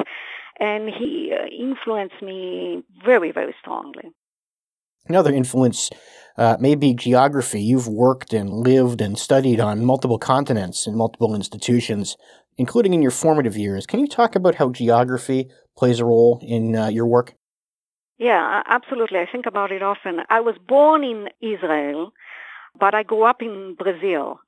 and 0.59 0.89
he 0.89 1.33
uh, 1.33 1.47
influenced 1.47 2.21
me 2.21 2.83
very, 3.03 3.31
very 3.31 3.55
strongly. 3.59 4.11
Another 5.07 5.33
influence 5.33 5.89
uh, 6.37 6.57
may 6.59 6.75
be 6.75 6.93
geography. 6.93 7.61
You've 7.61 7.87
worked 7.87 8.33
and 8.33 8.49
lived 8.49 9.01
and 9.01 9.17
studied 9.17 9.59
on 9.59 9.83
multiple 9.83 10.19
continents 10.19 10.85
in 10.85 10.95
multiple 10.95 11.33
institutions 11.33 12.15
including 12.57 12.93
in 12.93 13.01
your 13.01 13.11
formative 13.11 13.57
years. 13.57 13.85
Can 13.85 13.99
you 13.99 14.07
talk 14.07 14.35
about 14.35 14.55
how 14.55 14.69
geography 14.69 15.49
plays 15.77 15.99
a 15.99 16.05
role 16.05 16.39
in 16.41 16.75
uh, 16.75 16.87
your 16.87 17.05
work? 17.05 17.33
Yeah, 18.17 18.61
absolutely. 18.67 19.19
I 19.19 19.25
think 19.31 19.45
about 19.47 19.71
it 19.71 19.81
often. 19.81 20.19
I 20.29 20.41
was 20.41 20.55
born 20.67 21.03
in 21.03 21.29
Israel, 21.41 22.13
but 22.79 22.93
I 22.95 23.03
grew 23.03 23.23
up 23.23 23.41
in 23.41 23.75
Brazil. 23.75 24.39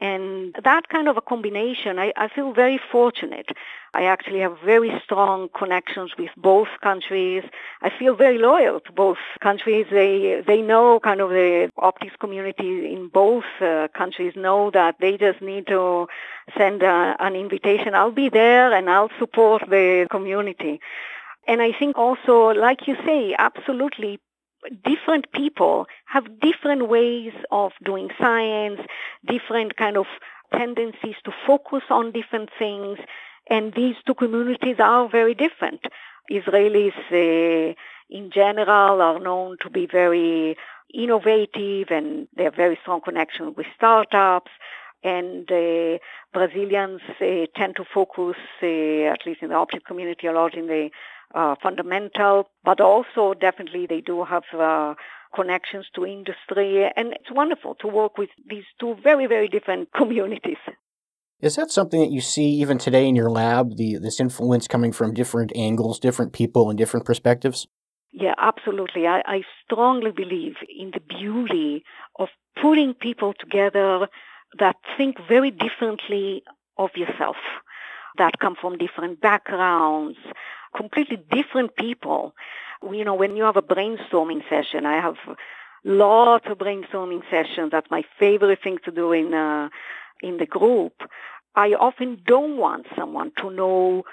And 0.00 0.54
that 0.64 0.88
kind 0.88 1.08
of 1.08 1.16
a 1.16 1.20
combination, 1.20 2.00
I, 2.00 2.12
I 2.16 2.28
feel 2.28 2.52
very 2.52 2.80
fortunate. 2.90 3.46
I 3.94 4.04
actually 4.04 4.40
have 4.40 4.58
very 4.64 4.92
strong 5.04 5.48
connections 5.56 6.12
with 6.18 6.30
both 6.36 6.66
countries. 6.82 7.44
I 7.80 7.90
feel 7.96 8.16
very 8.16 8.38
loyal 8.38 8.80
to 8.80 8.92
both 8.92 9.18
countries. 9.40 9.86
They 9.90 10.42
they 10.44 10.62
know 10.62 10.98
kind 10.98 11.20
of 11.20 11.30
the 11.30 11.70
optics 11.78 12.16
community 12.18 12.92
in 12.92 13.08
both 13.08 13.44
uh, 13.60 13.86
countries 13.96 14.34
know 14.34 14.70
that 14.72 14.96
they 14.98 15.16
just 15.16 15.40
need 15.40 15.68
to 15.68 16.08
send 16.58 16.82
a, 16.82 17.16
an 17.20 17.36
invitation. 17.36 17.94
I'll 17.94 18.10
be 18.10 18.28
there 18.28 18.72
and 18.74 18.90
I'll 18.90 19.12
support 19.20 19.62
the 19.70 20.08
community. 20.10 20.80
And 21.46 21.62
I 21.62 21.72
think 21.72 21.96
also, 21.96 22.48
like 22.48 22.88
you 22.88 22.96
say, 23.06 23.36
absolutely 23.38 24.18
different 24.84 25.30
people 25.32 25.86
have 26.06 26.40
different 26.40 26.88
ways 26.88 27.32
of 27.50 27.72
doing 27.84 28.10
science, 28.18 28.80
different 29.26 29.76
kind 29.76 29.96
of 29.96 30.06
tendencies 30.52 31.16
to 31.24 31.32
focus 31.46 31.82
on 31.90 32.12
different 32.12 32.50
things, 32.58 32.98
and 33.50 33.72
these 33.74 33.96
two 34.06 34.14
communities 34.14 34.76
are 34.78 35.08
very 35.08 35.34
different. 35.34 35.80
Israelis, 36.30 36.94
uh, 37.12 37.74
in 38.10 38.30
general, 38.30 39.02
are 39.02 39.18
known 39.18 39.56
to 39.60 39.70
be 39.70 39.86
very 39.86 40.56
innovative 40.92 41.88
and 41.90 42.28
they 42.36 42.44
have 42.44 42.54
very 42.54 42.78
strong 42.82 43.00
connection 43.00 43.54
with 43.54 43.66
startups. 43.76 44.50
And 45.04 45.50
uh, 45.52 45.98
Brazilians 46.32 47.02
uh, 47.20 47.46
tend 47.54 47.76
to 47.76 47.84
focus, 47.92 48.36
uh, 48.62 49.12
at 49.12 49.26
least 49.26 49.42
in 49.42 49.50
the 49.50 49.54
optic 49.54 49.84
community, 49.84 50.26
a 50.26 50.32
lot 50.32 50.54
in 50.54 50.66
the 50.66 50.88
uh, 51.34 51.54
fundamental, 51.62 52.48
but 52.64 52.80
also 52.80 53.34
definitely 53.38 53.86
they 53.86 54.00
do 54.00 54.24
have 54.24 54.44
uh, 54.58 54.94
connections 55.34 55.86
to 55.94 56.06
industry, 56.06 56.84
and 56.96 57.12
it's 57.12 57.30
wonderful 57.30 57.74
to 57.76 57.88
work 57.88 58.16
with 58.16 58.30
these 58.48 58.64
two 58.80 58.96
very, 59.02 59.26
very 59.26 59.48
different 59.48 59.92
communities. 59.96 60.58
Is 61.40 61.56
that 61.56 61.70
something 61.70 62.00
that 62.00 62.10
you 62.10 62.20
see 62.20 62.48
even 62.62 62.78
today 62.78 63.06
in 63.06 63.16
your 63.16 63.30
lab? 63.30 63.76
The 63.76 63.98
this 63.98 64.20
influence 64.20 64.66
coming 64.66 64.92
from 64.92 65.12
different 65.12 65.52
angles, 65.54 65.98
different 65.98 66.32
people, 66.32 66.70
and 66.70 66.78
different 66.78 67.04
perspectives. 67.04 67.66
Yeah, 68.12 68.34
absolutely. 68.38 69.06
I, 69.06 69.22
I 69.26 69.42
strongly 69.64 70.12
believe 70.12 70.54
in 70.68 70.92
the 70.92 71.00
beauty 71.00 71.84
of 72.18 72.28
putting 72.62 72.94
people 72.94 73.34
together 73.38 74.06
that 74.58 74.76
think 74.96 75.16
very 75.28 75.50
differently 75.50 76.42
of 76.78 76.90
yourself, 76.96 77.36
that 78.18 78.38
come 78.38 78.56
from 78.60 78.78
different 78.78 79.20
backgrounds, 79.20 80.18
completely 80.76 81.16
different 81.16 81.76
people. 81.76 82.34
You 82.82 83.04
know, 83.04 83.14
when 83.14 83.36
you 83.36 83.44
have 83.44 83.56
a 83.56 83.62
brainstorming 83.62 84.42
session, 84.48 84.86
I 84.86 85.00
have 85.00 85.16
lots 85.84 86.46
of 86.48 86.58
brainstorming 86.58 87.22
sessions. 87.30 87.70
That's 87.70 87.90
my 87.90 88.04
favorite 88.18 88.62
thing 88.62 88.78
to 88.84 88.90
do 88.90 89.12
in 89.12 89.32
uh, 89.34 89.68
in 90.22 90.38
the 90.38 90.46
group, 90.46 90.94
I 91.54 91.74
often 91.74 92.22
don't 92.26 92.56
want 92.56 92.86
someone 92.96 93.30
to 93.38 93.50
know 93.50 94.04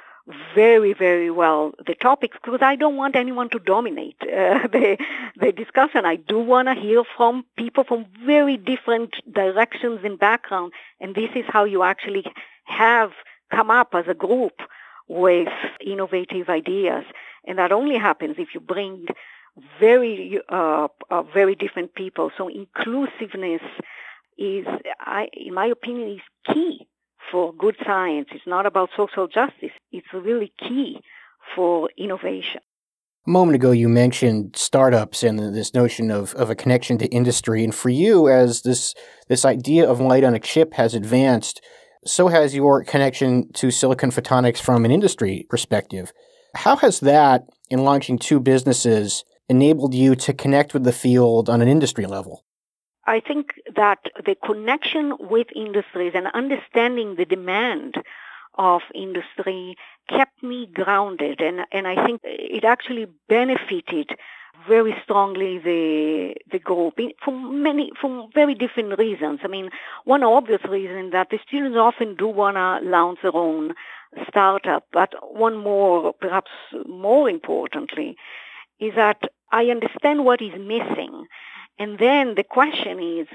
very, 0.55 0.93
very 0.93 1.29
well 1.29 1.73
the 1.85 1.95
topics 1.95 2.38
because 2.43 2.61
I 2.61 2.75
don't 2.75 2.95
want 2.95 3.15
anyone 3.15 3.50
to 3.50 3.59
dominate 3.59 4.17
uh, 4.21 4.67
the, 4.71 4.97
the 5.39 5.51
discussion. 5.51 6.05
I 6.05 6.15
do 6.15 6.39
want 6.39 6.67
to 6.67 6.75
hear 6.75 7.03
from 7.17 7.45
people 7.57 7.83
from 7.83 8.05
very 8.25 8.57
different 8.57 9.13
directions 9.31 10.01
and 10.03 10.19
background. 10.19 10.73
And 11.00 11.15
this 11.15 11.29
is 11.35 11.45
how 11.47 11.63
you 11.65 11.83
actually 11.83 12.25
have 12.65 13.11
come 13.51 13.71
up 13.71 13.93
as 13.93 14.05
a 14.07 14.13
group 14.13 14.61
with 15.07 15.50
innovative 15.85 16.50
ideas. 16.50 17.03
And 17.45 17.57
that 17.57 17.71
only 17.71 17.97
happens 17.97 18.35
if 18.38 18.53
you 18.53 18.59
bring 18.59 19.07
very, 19.79 20.39
uh, 20.50 20.88
uh, 21.09 21.23
very 21.23 21.55
different 21.55 21.95
people. 21.95 22.31
So 22.38 22.47
inclusiveness 22.47 23.61
is, 24.38 24.65
I, 25.00 25.29
in 25.33 25.53
my 25.53 25.67
opinion, 25.67 26.09
is 26.09 26.53
key 26.53 26.88
for 27.31 27.53
good 27.53 27.75
science. 27.85 28.27
It's 28.31 28.47
not 28.47 28.65
about 28.65 28.89
social 28.95 29.27
justice. 29.27 29.75
It's 29.91 30.07
really 30.13 30.53
key 30.59 30.99
for 31.55 31.89
innovation. 31.97 32.61
A 33.27 33.29
moment 33.29 33.55
ago, 33.55 33.71
you 33.71 33.87
mentioned 33.87 34.55
startups 34.55 35.21
and 35.21 35.37
this 35.53 35.75
notion 35.75 36.09
of, 36.09 36.33
of 36.33 36.49
a 36.49 36.55
connection 36.55 36.97
to 36.97 37.05
industry. 37.07 37.63
And 37.63 37.73
for 37.73 37.89
you, 37.89 38.27
as 38.27 38.63
this, 38.63 38.95
this 39.27 39.45
idea 39.45 39.87
of 39.87 39.99
light 39.99 40.23
on 40.23 40.33
a 40.33 40.39
chip 40.39 40.73
has 40.73 40.95
advanced, 40.95 41.61
so 42.03 42.29
has 42.29 42.55
your 42.55 42.83
connection 42.83 43.51
to 43.53 43.69
silicon 43.69 44.09
photonics 44.09 44.57
from 44.57 44.85
an 44.85 44.91
industry 44.91 45.45
perspective. 45.49 46.11
How 46.55 46.75
has 46.77 46.99
that, 47.01 47.43
in 47.69 47.83
launching 47.83 48.17
two 48.17 48.39
businesses, 48.39 49.23
enabled 49.47 49.93
you 49.93 50.15
to 50.15 50.33
connect 50.33 50.73
with 50.73 50.83
the 50.83 50.91
field 50.91 51.47
on 51.47 51.61
an 51.61 51.67
industry 51.67 52.07
level? 52.07 52.43
I 53.05 53.20
think 53.20 53.53
that 53.75 54.00
the 54.25 54.36
connection 54.36 55.15
with 55.20 55.48
industries 55.55 56.13
and 56.15 56.27
understanding 56.27 57.15
the 57.15 57.25
demand 57.25 57.96
of 58.55 58.81
industry 58.93 59.75
kept 60.10 60.43
me 60.43 60.67
grounded 60.67 61.41
and, 61.41 61.62
and 61.72 61.88
I 61.88 62.05
think 62.05 62.22
it 62.24 62.63
actually 62.63 63.08
benefited 63.27 64.12
very 64.67 64.96
strongly 65.03 65.58
the 65.58 66.36
the 66.51 66.60
group 66.60 67.00
for 67.24 67.31
many 67.31 67.91
for 68.00 68.27
very 68.34 68.53
different 68.53 69.00
reasons. 69.00 69.39
I 69.43 69.48
mean, 69.48 69.70
one 70.03 70.24
obvious 70.24 70.62
reason 70.67 71.12
that 71.12 71.29
the 71.29 71.39
students 71.48 71.77
often 71.77 72.15
do 72.15 72.27
want 72.27 72.58
to 72.58 72.88
launch 72.88 73.20
their 73.24 73.36
own 73.36 73.74
startup, 74.27 74.86
but 74.91 75.13
one 75.34 75.58
more, 75.58 76.13
perhaps 76.13 76.51
more 76.86 77.29
importantly, 77.29 78.17
is 78.79 78.93
that 78.96 79.22
I 79.51 79.65
understand 79.65 80.25
what 80.25 80.41
is 80.41 80.53
missing. 80.53 81.25
And 81.81 81.97
then 81.97 82.35
the 82.35 82.43
question 82.43 83.00
is, 83.00 83.27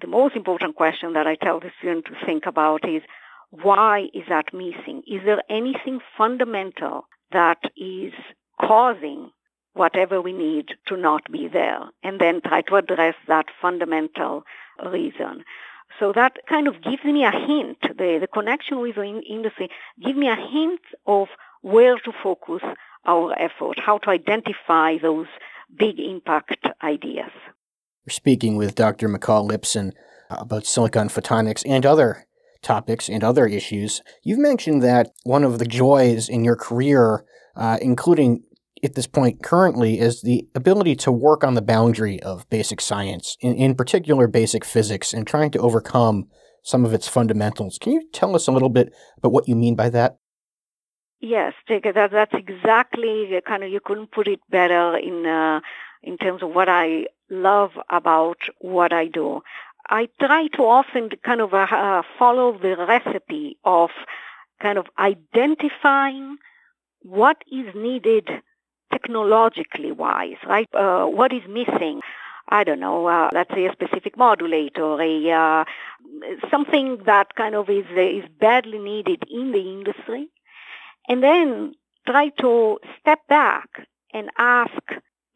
the 0.00 0.06
most 0.06 0.34
important 0.34 0.74
question 0.74 1.12
that 1.12 1.26
I 1.26 1.34
tell 1.34 1.60
the 1.60 1.70
student 1.78 2.06
to 2.06 2.24
think 2.24 2.46
about 2.46 2.88
is, 2.88 3.02
why 3.50 4.08
is 4.14 4.24
that 4.30 4.54
missing? 4.54 5.02
Is 5.06 5.20
there 5.26 5.42
anything 5.50 6.00
fundamental 6.16 7.06
that 7.30 7.58
is 7.76 8.14
causing 8.58 9.32
whatever 9.74 10.18
we 10.22 10.32
need 10.32 10.68
to 10.86 10.96
not 10.96 11.30
be 11.30 11.46
there? 11.46 11.80
And 12.02 12.18
then 12.18 12.40
try 12.40 12.62
to 12.62 12.76
address 12.76 13.16
that 13.26 13.46
fundamental 13.60 14.44
reason. 14.90 15.44
So 16.00 16.14
that 16.14 16.38
kind 16.48 16.68
of 16.68 16.80
gives 16.80 17.04
me 17.04 17.26
a 17.26 17.30
hint, 17.30 17.80
the, 17.82 18.16
the 18.18 18.28
connection 18.32 18.80
with 18.80 18.94
the 18.94 19.04
industry 19.04 19.68
gives 20.02 20.16
me 20.16 20.28
a 20.30 20.36
hint 20.36 20.80
of 21.06 21.28
where 21.60 21.98
to 21.98 22.12
focus 22.22 22.62
our 23.04 23.38
effort, 23.38 23.78
how 23.78 23.98
to 23.98 24.08
identify 24.08 24.96
those 24.96 25.26
big 25.76 26.00
impact 26.00 26.66
ideas. 26.82 27.30
We're 28.08 28.12
speaking 28.12 28.56
with 28.56 28.74
Dr. 28.74 29.06
Michal 29.06 29.46
Lipson 29.46 29.92
about 30.30 30.64
silicon 30.64 31.08
photonics 31.08 31.62
and 31.66 31.84
other 31.84 32.24
topics 32.62 33.06
and 33.06 33.22
other 33.22 33.46
issues. 33.46 34.00
You've 34.24 34.38
mentioned 34.38 34.82
that 34.82 35.10
one 35.24 35.44
of 35.44 35.58
the 35.58 35.66
joys 35.66 36.26
in 36.26 36.42
your 36.42 36.56
career, 36.56 37.26
uh, 37.54 37.76
including 37.82 38.44
at 38.82 38.94
this 38.94 39.06
point 39.06 39.42
currently, 39.42 40.00
is 40.00 40.22
the 40.22 40.48
ability 40.54 40.96
to 40.96 41.12
work 41.12 41.44
on 41.44 41.52
the 41.52 41.60
boundary 41.60 42.18
of 42.22 42.48
basic 42.48 42.80
science, 42.80 43.36
in, 43.42 43.54
in 43.56 43.74
particular 43.74 44.26
basic 44.26 44.64
physics, 44.64 45.12
and 45.12 45.26
trying 45.26 45.50
to 45.50 45.58
overcome 45.58 46.28
some 46.62 46.86
of 46.86 46.94
its 46.94 47.08
fundamentals. 47.08 47.76
Can 47.78 47.92
you 47.92 48.08
tell 48.14 48.34
us 48.34 48.46
a 48.46 48.52
little 48.52 48.70
bit 48.70 48.90
about 49.18 49.32
what 49.32 49.48
you 49.48 49.54
mean 49.54 49.74
by 49.74 49.90
that? 49.90 50.16
Yes, 51.20 51.52
that, 51.68 52.08
that's 52.10 52.32
exactly 52.32 53.38
kind 53.46 53.62
of 53.62 53.70
you 53.70 53.80
couldn't 53.84 54.12
put 54.12 54.28
it 54.28 54.40
better 54.48 54.96
in 54.96 55.26
uh, 55.26 55.60
in 56.02 56.16
terms 56.16 56.42
of 56.42 56.54
what 56.54 56.68
I 56.68 57.06
love 57.30 57.72
about 57.90 58.38
what 58.60 58.92
I 58.92 59.06
do. 59.06 59.42
I 59.88 60.08
try 60.20 60.48
to 60.48 60.62
often 60.62 61.10
kind 61.24 61.40
of 61.40 61.54
uh, 61.54 62.02
follow 62.18 62.58
the 62.58 62.76
recipe 62.76 63.56
of 63.64 63.90
kind 64.60 64.78
of 64.78 64.86
identifying 64.98 66.36
what 67.02 67.38
is 67.50 67.74
needed 67.74 68.28
technologically 68.92 69.92
wise, 69.92 70.36
right? 70.46 70.68
Uh, 70.74 71.06
what 71.06 71.32
is 71.32 71.42
missing? 71.48 72.00
I 72.50 72.64
don't 72.64 72.80
know, 72.80 73.06
uh, 73.06 73.28
let's 73.32 73.52
say 73.54 73.66
a 73.66 73.72
specific 73.72 74.16
modulator, 74.16 75.00
a 75.00 75.30
uh, 75.30 75.64
something 76.50 77.02
that 77.04 77.34
kind 77.34 77.54
of 77.54 77.68
is 77.68 77.84
is 77.94 78.24
badly 78.40 78.78
needed 78.78 79.22
in 79.30 79.52
the 79.52 79.60
industry, 79.60 80.28
and 81.08 81.22
then 81.22 81.74
try 82.06 82.30
to 82.40 82.78
step 83.00 83.20
back 83.28 83.68
and 84.14 84.30
ask: 84.38 84.82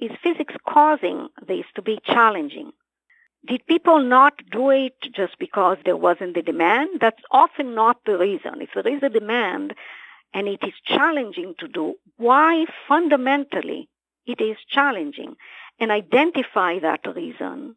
Is 0.03 0.11
physics 0.21 0.55
causing 0.69 1.29
this 1.47 1.65
to 1.77 1.83
be 1.83 2.01
challenging? 2.05 2.73
Did 3.47 3.65
people 3.69 4.01
not 4.01 4.35
do 4.51 4.71
it 4.71 4.97
just 5.15 5.39
because 5.39 5.79
there 5.85 5.97
wasn't 5.97 6.35
the 6.35 6.43
demand? 6.43 6.99
That's 7.01 7.23
often 7.31 7.77
not 7.77 7.99
the 8.05 8.19
reason. 8.19 8.61
If 8.61 8.71
there 8.75 8.93
is 8.97 9.05
a 9.05 9.09
demand, 9.21 9.75
and 10.35 10.49
it 10.49 10.59
is 10.65 10.73
challenging 10.85 11.55
to 11.61 11.69
do, 11.69 11.95
why 12.17 12.67
fundamentally 12.89 13.89
it 14.27 14.41
is 14.41 14.57
challenging, 14.69 15.37
and 15.79 15.93
identify 15.93 16.81
that 16.81 17.07
reason, 17.15 17.77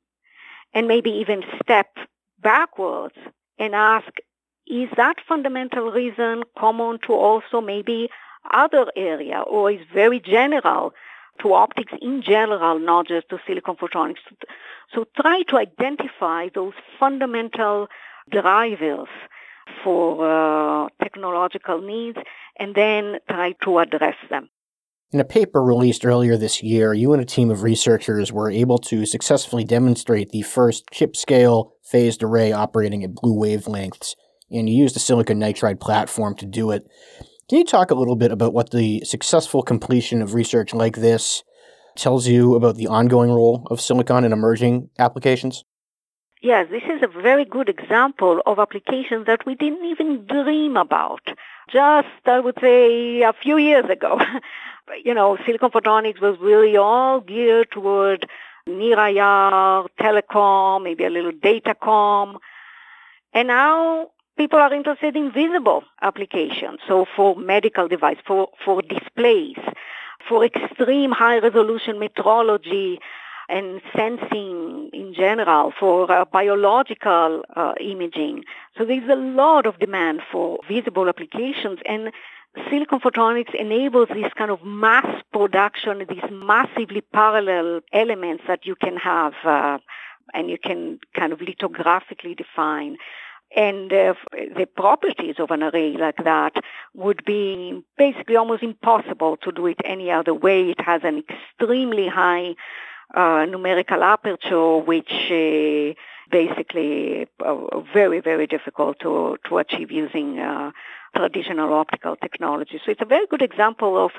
and 0.73 0.87
maybe 0.87 1.11
even 1.11 1.43
step 1.61 1.91
backwards 2.41 3.17
and 3.59 3.75
ask, 3.75 4.11
is 4.65 4.89
that 4.97 5.17
fundamental 5.27 5.91
reason 5.91 6.41
common 6.57 6.97
to 7.05 7.13
also 7.13 7.61
maybe 7.61 8.09
other 8.51 8.87
area, 8.95 9.41
or 9.41 9.69
is 9.69 9.85
very 9.93 10.19
general 10.19 10.91
to 11.41 11.53
optics 11.53 11.93
in 12.01 12.21
general, 12.21 12.79
not 12.79 13.07
just 13.07 13.29
to 13.29 13.39
silicon 13.45 13.75
photonics? 13.75 14.19
So 14.93 15.05
try 15.19 15.43
to 15.49 15.57
identify 15.57 16.49
those 16.53 16.73
fundamental 16.99 17.87
drivers 18.29 19.07
for 19.83 20.85
uh, 20.85 20.89
technological 21.01 21.81
needs 21.81 22.17
and 22.57 22.75
then 22.75 23.17
try 23.29 23.53
to 23.63 23.79
address 23.79 24.15
them. 24.29 24.49
In 25.11 25.19
a 25.19 25.25
paper 25.25 25.63
released 25.63 26.05
earlier 26.05 26.35
this 26.35 26.61
year, 26.61 26.93
you 26.93 27.13
and 27.13 27.21
a 27.21 27.25
team 27.25 27.49
of 27.51 27.63
researchers 27.63 28.31
were 28.33 28.51
able 28.51 28.77
to 28.79 29.05
successfully 29.05 29.63
demonstrate 29.63 30.31
the 30.31 30.41
first 30.41 30.85
chip 30.91 31.15
scale 31.15 31.73
phased 31.83 32.23
array 32.23 32.51
operating 32.51 33.03
at 33.03 33.13
blue 33.13 33.33
wavelengths, 33.33 34.15
and 34.51 34.67
you 34.67 34.75
used 34.75 34.97
a 34.97 34.99
silicon 34.99 35.39
nitride 35.39 35.79
platform 35.79 36.35
to 36.35 36.45
do 36.45 36.71
it. 36.71 36.83
Can 37.47 37.59
you 37.59 37.63
talk 37.63 37.91
a 37.91 37.95
little 37.95 38.15
bit 38.15 38.31
about 38.31 38.53
what 38.53 38.71
the 38.71 39.01
successful 39.05 39.61
completion 39.61 40.23
of 40.23 40.33
research 40.33 40.73
like 40.73 40.95
this 40.95 41.43
tells 41.95 42.27
you 42.27 42.55
about 42.55 42.75
the 42.75 42.87
ongoing 42.87 43.29
role 43.29 43.67
of 43.69 43.79
silicon 43.79 44.23
in 44.23 44.33
emerging 44.33 44.89
applications? 44.97 45.63
Yes, 46.41 46.67
this 46.71 46.81
is 46.83 47.03
a 47.03 47.21
very 47.21 47.45
good 47.45 47.69
example 47.69 48.41
of 48.47 48.57
applications 48.57 49.27
that 49.27 49.45
we 49.45 49.53
didn't 49.53 49.85
even 49.85 50.25
dream 50.25 50.75
about. 50.75 51.21
Just, 51.71 52.07
I 52.25 52.39
would 52.39 52.57
say, 52.59 53.21
a 53.21 53.33
few 53.33 53.57
years 53.57 53.87
ago. 53.91 54.19
you 55.05 55.13
know, 55.13 55.37
silicon 55.45 55.69
photonics 55.69 56.19
was 56.19 56.39
really 56.39 56.75
all 56.77 57.19
geared 57.19 57.69
toward 57.69 58.27
near 58.65 58.97
IR, 58.97 59.85
telecom, 60.01 60.83
maybe 60.83 61.05
a 61.05 61.11
little 61.11 61.31
datacom. 61.31 62.37
And 63.33 63.49
now 63.49 64.09
people 64.37 64.59
are 64.59 64.73
interested 64.73 65.15
in 65.15 65.31
visible 65.31 65.83
applications. 66.01 66.79
So 66.87 67.05
for 67.15 67.35
medical 67.35 67.87
device, 67.87 68.17
for, 68.25 68.49
for 68.63 68.81
displays, 68.81 69.57
for 70.27 70.43
extreme 70.45 71.11
high 71.11 71.39
resolution 71.39 71.97
metrology, 71.97 72.99
and 73.47 73.81
sensing 73.95 74.89
in 74.91 75.13
general 75.13 75.71
for 75.79 76.11
uh, 76.11 76.25
biological 76.25 77.43
uh, 77.55 77.73
imaging. 77.79 78.43
So 78.77 78.85
there's 78.85 79.07
a 79.09 79.15
lot 79.15 79.65
of 79.65 79.79
demand 79.79 80.21
for 80.31 80.59
visible 80.67 81.07
applications 81.07 81.79
and 81.85 82.11
silicon 82.69 82.99
photonics 82.99 83.53
enables 83.53 84.07
this 84.09 84.31
kind 84.35 84.49
of 84.49 84.63
mass 84.63 85.05
production, 85.31 86.05
these 86.09 86.23
massively 86.31 87.01
parallel 87.01 87.81
elements 87.93 88.43
that 88.47 88.65
you 88.65 88.75
can 88.75 88.97
have 88.97 89.33
uh, 89.43 89.77
and 90.33 90.49
you 90.49 90.57
can 90.57 90.99
kind 91.15 91.33
of 91.33 91.39
lithographically 91.39 92.35
define. 92.35 92.97
And 93.55 93.91
uh, 93.91 94.15
the 94.33 94.67
properties 94.75 95.35
of 95.39 95.49
an 95.49 95.63
array 95.63 95.95
like 95.97 96.23
that 96.25 96.53
would 96.93 97.23
be 97.23 97.81
basically 97.97 98.35
almost 98.35 98.63
impossible 98.63 99.37
to 99.37 99.51
do 99.53 99.67
it 99.67 99.77
any 99.85 100.11
other 100.11 100.33
way. 100.33 100.71
It 100.71 100.81
has 100.81 101.01
an 101.05 101.23
extremely 101.29 102.09
high 102.09 102.55
uh, 103.13 103.45
numerical 103.45 104.03
aperture, 104.03 104.77
which 104.77 105.11
uh, 105.31 105.93
basically 106.29 107.27
uh, 107.45 107.79
very, 107.93 108.19
very 108.19 108.45
difficult 108.45 108.99
to, 108.99 109.37
to 109.47 109.57
achieve 109.59 109.89
using 109.89 110.39
uh, 110.39 110.71
traditional 111.15 111.73
optical 111.73 112.17
technology. 112.17 112.81
So 112.83 112.91
it's 112.91 113.01
a 113.01 113.05
very 113.05 113.27
good 113.27 113.41
example 113.41 114.03
of 114.03 114.11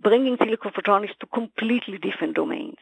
bringing 0.00 0.36
silicon 0.36 0.72
photonics 0.72 1.16
to 1.20 1.26
completely 1.26 1.98
different 1.98 2.34
domains. 2.34 2.78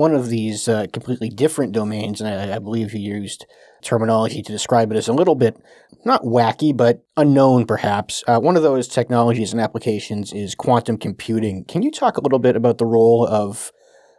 One 0.00 0.14
of 0.14 0.30
these 0.30 0.66
uh, 0.66 0.86
completely 0.94 1.28
different 1.28 1.72
domains, 1.72 2.22
and 2.22 2.30
I, 2.30 2.56
I, 2.56 2.58
believe 2.58 2.92
he 2.92 3.00
used 3.00 3.44
terminology 3.82 4.40
to 4.40 4.50
describe 4.50 4.90
it 4.90 4.96
as 4.96 5.08
a 5.08 5.12
little 5.12 5.34
bit 5.34 5.62
not 6.06 6.22
wacky, 6.22 6.74
but 6.74 7.04
unknown 7.18 7.66
perhaps. 7.66 8.24
Uh, 8.26 8.40
one 8.40 8.56
of 8.56 8.62
those 8.62 8.88
technologies 8.88 9.52
and 9.52 9.60
applications 9.60 10.32
is 10.32 10.54
quantum 10.54 10.96
computing. 10.96 11.66
Can 11.66 11.82
you 11.82 11.90
talk 11.90 12.16
a 12.16 12.22
little 12.22 12.38
bit 12.38 12.56
about 12.56 12.78
the 12.78 12.86
role 12.86 13.26
of 13.26 13.72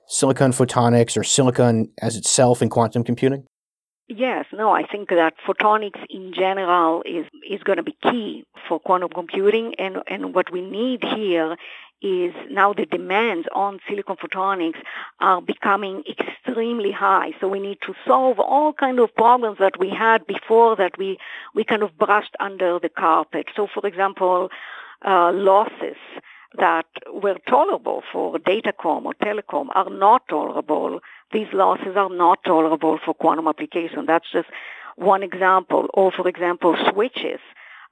silicon 0.08 0.52
photonics 0.52 1.18
or 1.18 1.24
silicon 1.24 1.92
as 2.00 2.16
itself 2.16 2.62
in 2.62 2.70
quantum 2.70 3.04
computing? 3.04 3.48
Yes, 4.08 4.46
no, 4.54 4.70
I 4.70 4.84
think 4.86 5.10
that 5.10 5.34
photonics 5.48 6.06
in 6.12 6.32
general 6.36 7.02
is, 7.08 7.26
is 7.50 7.64
going 7.64 7.78
to 7.78 7.84
be 7.84 7.98
key 8.04 8.44
for 8.70 8.80
quantum 8.80 9.10
computing. 9.10 9.74
And, 9.80 9.98
and 10.06 10.36
what 10.36 10.52
we 10.52 10.62
need 10.62 11.04
here 11.04 11.56
is 12.02 12.34
now 12.50 12.74
the 12.74 12.86
demands 12.86 13.48
on 13.54 13.80
silicon 13.88 14.18
photonics 14.18 14.80
are 15.20 15.42
becoming 15.42 16.04
extremely 16.10 16.92
high. 16.92 17.32
So 17.40 17.48
we 17.48 17.60
need 17.60 17.80
to 17.86 17.94
solve 18.06 18.40
all 18.40 18.74
kind 18.74 19.00
of 19.00 19.14
problems 19.16 19.60
that 19.60 19.80
we 19.80 19.90
had 19.90 20.26
before 20.26 20.76
that 20.78 20.98
we, 20.98 21.18
we 21.54 21.64
kind 21.64 21.84
of 21.84 21.98
brushed 21.98 22.36
under 22.40 22.80
the 22.80 22.90
carpet. 22.90 23.48
So 23.56 23.68
for 23.74 23.86
example, 23.86 24.50
uh, 25.06 25.32
losses 25.34 25.98
that 26.58 26.86
were 27.14 27.38
tolerable 27.48 28.04
for 28.12 28.38
datacom 28.40 29.06
or 29.06 29.14
telecom 29.14 29.68
are 29.74 29.90
not 29.90 30.28
tolerable. 30.28 31.00
These 31.32 31.48
losses 31.54 31.96
are 31.96 32.10
not 32.10 32.44
tolerable 32.44 33.00
for 33.04 33.14
quantum 33.14 33.48
application. 33.48 34.06
That's 34.06 34.30
just 34.32 34.50
one 34.98 35.24
example. 35.24 35.88
Or 35.94 36.12
for 36.12 36.28
example, 36.28 36.76
switches 36.92 37.40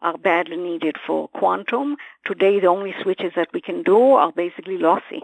are 0.01 0.17
badly 0.17 0.57
needed 0.57 0.97
for 1.05 1.27
quantum. 1.29 1.97
Today, 2.25 2.59
the 2.59 2.67
only 2.67 2.93
switches 3.01 3.33
that 3.35 3.49
we 3.53 3.61
can 3.61 3.83
do 3.83 4.13
are 4.13 4.31
basically 4.31 4.77
lossy 4.77 5.23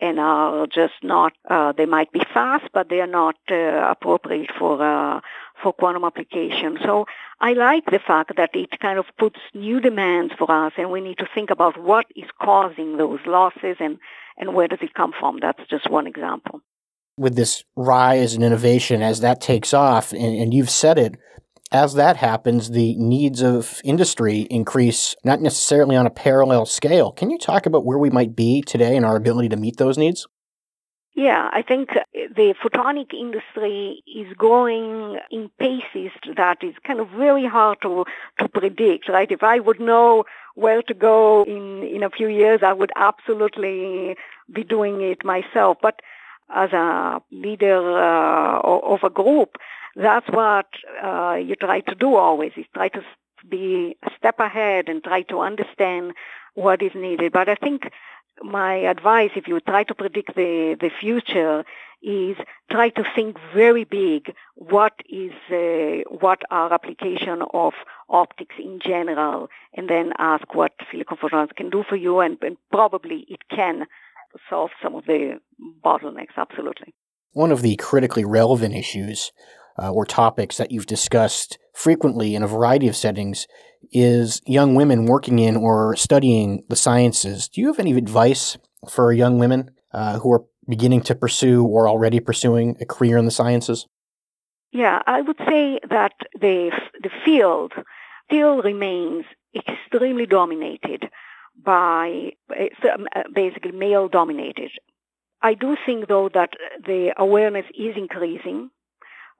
and 0.00 0.20
are 0.20 0.66
just 0.66 0.94
not, 1.02 1.32
uh, 1.50 1.72
they 1.72 1.86
might 1.86 2.12
be 2.12 2.20
fast, 2.32 2.66
but 2.72 2.88
they 2.88 3.00
are 3.00 3.06
not 3.06 3.34
uh, 3.50 3.54
appropriate 3.90 4.50
for, 4.56 4.80
uh, 4.80 5.20
for 5.62 5.72
quantum 5.72 6.04
application. 6.04 6.78
So 6.84 7.06
I 7.40 7.52
like 7.54 7.84
the 7.86 7.98
fact 7.98 8.36
that 8.36 8.50
it 8.54 8.78
kind 8.80 8.98
of 8.98 9.06
puts 9.18 9.40
new 9.54 9.80
demands 9.80 10.34
for 10.38 10.50
us 10.50 10.72
and 10.78 10.90
we 10.90 11.00
need 11.00 11.18
to 11.18 11.28
think 11.34 11.50
about 11.50 11.80
what 11.80 12.06
is 12.14 12.28
causing 12.40 12.96
those 12.96 13.18
losses 13.26 13.76
and, 13.80 13.98
and 14.36 14.54
where 14.54 14.68
does 14.68 14.78
it 14.82 14.94
come 14.94 15.12
from. 15.18 15.38
That's 15.40 15.66
just 15.68 15.90
one 15.90 16.06
example. 16.06 16.60
With 17.16 17.34
this 17.34 17.64
rise 17.74 18.34
in 18.34 18.44
innovation, 18.44 19.02
as 19.02 19.20
that 19.20 19.40
takes 19.40 19.74
off, 19.74 20.12
and, 20.12 20.22
and 20.22 20.54
you've 20.54 20.70
said 20.70 20.98
it, 20.98 21.16
as 21.70 21.94
that 21.94 22.16
happens, 22.16 22.70
the 22.70 22.94
needs 22.96 23.42
of 23.42 23.80
industry 23.84 24.40
increase, 24.50 25.14
not 25.24 25.40
necessarily 25.40 25.96
on 25.96 26.06
a 26.06 26.10
parallel 26.10 26.64
scale. 26.64 27.12
Can 27.12 27.30
you 27.30 27.38
talk 27.38 27.66
about 27.66 27.84
where 27.84 27.98
we 27.98 28.10
might 28.10 28.34
be 28.34 28.62
today 28.62 28.96
and 28.96 29.04
our 29.04 29.16
ability 29.16 29.50
to 29.50 29.56
meet 29.56 29.76
those 29.76 29.98
needs? 29.98 30.26
Yeah, 31.14 31.50
I 31.52 31.62
think 31.62 31.90
the 32.14 32.54
photonic 32.62 33.12
industry 33.12 34.04
is 34.06 34.32
going 34.38 35.18
in 35.32 35.50
paces 35.58 36.12
that 36.36 36.58
is 36.62 36.74
kind 36.86 37.00
of 37.00 37.08
very 37.10 37.44
hard 37.44 37.78
to, 37.82 38.04
to 38.38 38.48
predict, 38.48 39.08
right? 39.08 39.30
If 39.30 39.42
I 39.42 39.58
would 39.58 39.80
know 39.80 40.24
where 40.54 40.80
to 40.82 40.94
go 40.94 41.42
in, 41.42 41.82
in 41.82 42.04
a 42.04 42.10
few 42.10 42.28
years, 42.28 42.60
I 42.62 42.72
would 42.72 42.92
absolutely 42.94 44.16
be 44.52 44.62
doing 44.62 45.00
it 45.02 45.24
myself. 45.24 45.78
But 45.82 46.00
as 46.54 46.72
a 46.72 47.20
leader 47.32 47.98
uh, 47.98 48.60
of 48.60 49.00
a 49.02 49.10
group, 49.10 49.56
that's 49.98 50.28
what 50.28 50.66
uh, 51.02 51.34
you 51.34 51.54
try 51.56 51.80
to 51.80 51.94
do 51.94 52.14
always, 52.14 52.52
is 52.56 52.66
try 52.72 52.88
to 52.88 53.02
be 53.48 53.96
a 54.02 54.10
step 54.18 54.38
ahead 54.38 54.88
and 54.88 55.02
try 55.02 55.22
to 55.22 55.40
understand 55.40 56.12
what 56.54 56.82
is 56.82 56.94
needed. 56.94 57.32
But 57.32 57.48
I 57.48 57.56
think 57.56 57.90
my 58.42 58.74
advice, 58.94 59.32
if 59.34 59.48
you 59.48 59.58
try 59.60 59.82
to 59.84 59.94
predict 59.94 60.34
the, 60.34 60.76
the 60.80 60.90
future, 61.00 61.64
is 62.00 62.36
try 62.70 62.90
to 62.90 63.04
think 63.16 63.36
very 63.52 63.84
big. 63.84 64.32
What 64.54 64.94
is 65.08 65.32
uh, 65.50 66.08
what 66.24 66.42
are 66.50 66.72
application 66.72 67.42
of 67.52 67.72
optics 68.08 68.54
in 68.58 68.78
general, 68.80 69.48
and 69.76 69.90
then 69.90 70.12
ask 70.18 70.54
what 70.54 70.72
silicon 70.90 71.16
photonics 71.16 71.56
can 71.56 71.70
do 71.70 71.84
for 71.88 71.96
you, 71.96 72.20
and, 72.20 72.38
and 72.42 72.56
probably 72.70 73.26
it 73.28 73.40
can 73.50 73.86
solve 74.48 74.70
some 74.82 74.94
of 74.94 75.06
the 75.06 75.40
bottlenecks. 75.84 76.36
Absolutely. 76.36 76.94
One 77.32 77.50
of 77.50 77.62
the 77.62 77.76
critically 77.76 78.24
relevant 78.24 78.74
issues 78.74 79.32
uh, 79.78 79.90
or 79.90 80.04
topics 80.04 80.56
that 80.56 80.70
you've 80.70 80.86
discussed 80.86 81.58
frequently 81.74 82.34
in 82.34 82.42
a 82.42 82.46
variety 82.46 82.88
of 82.88 82.96
settings 82.96 83.46
is 83.92 84.42
young 84.46 84.74
women 84.74 85.06
working 85.06 85.38
in 85.38 85.56
or 85.56 85.94
studying 85.96 86.64
the 86.68 86.76
sciences. 86.76 87.48
Do 87.48 87.60
you 87.60 87.68
have 87.68 87.78
any 87.78 87.92
advice 87.92 88.58
for 88.90 89.12
young 89.12 89.38
women 89.38 89.70
uh, 89.92 90.18
who 90.18 90.32
are 90.32 90.44
beginning 90.68 91.02
to 91.02 91.14
pursue 91.14 91.64
or 91.64 91.88
already 91.88 92.20
pursuing 92.20 92.76
a 92.80 92.84
career 92.84 93.16
in 93.16 93.24
the 93.24 93.30
sciences? 93.30 93.86
Yeah, 94.72 95.00
I 95.06 95.22
would 95.22 95.38
say 95.48 95.80
that 95.88 96.12
the 96.38 96.70
the 97.02 97.10
field 97.24 97.72
still 98.26 98.60
remains 98.60 99.24
extremely 99.54 100.26
dominated 100.26 101.08
by 101.64 102.32
uh, 102.50 103.22
basically 103.34 103.72
male 103.72 104.08
dominated. 104.08 104.70
I 105.40 105.54
do 105.54 105.76
think 105.86 106.08
though 106.08 106.28
that 106.34 106.50
the 106.84 107.14
awareness 107.16 107.64
is 107.74 107.96
increasing 107.96 108.70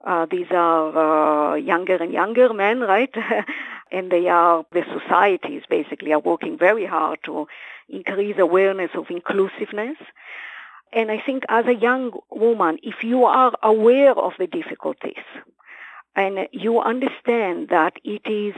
uh, 0.05 0.25
these 0.29 0.47
are 0.51 1.53
uh, 1.53 1.55
younger 1.55 1.95
and 1.95 2.13
younger 2.13 2.53
men, 2.53 2.79
right? 2.93 3.13
and 3.91 4.11
they 4.11 4.27
are, 4.27 4.65
the 4.71 4.83
societies 4.99 5.63
basically 5.69 6.13
are 6.13 6.19
working 6.19 6.57
very 6.57 6.85
hard 6.85 7.19
to 7.25 7.47
increase 7.89 8.37
awareness 8.37 8.91
of 8.93 9.09
inclusiveness. 9.09 9.97
And 10.93 11.11
I 11.11 11.21
think 11.23 11.43
as 11.49 11.65
a 11.65 11.75
young 11.75 12.11
woman, 12.31 12.79
if 12.81 13.03
you 13.03 13.25
are 13.25 13.53
aware 13.61 14.17
of 14.17 14.33
the 14.39 14.47
difficulties 14.47 15.23
and 16.15 16.47
you 16.51 16.79
understand 16.79 17.69
that 17.69 17.93
it 18.03 18.25
is 18.25 18.55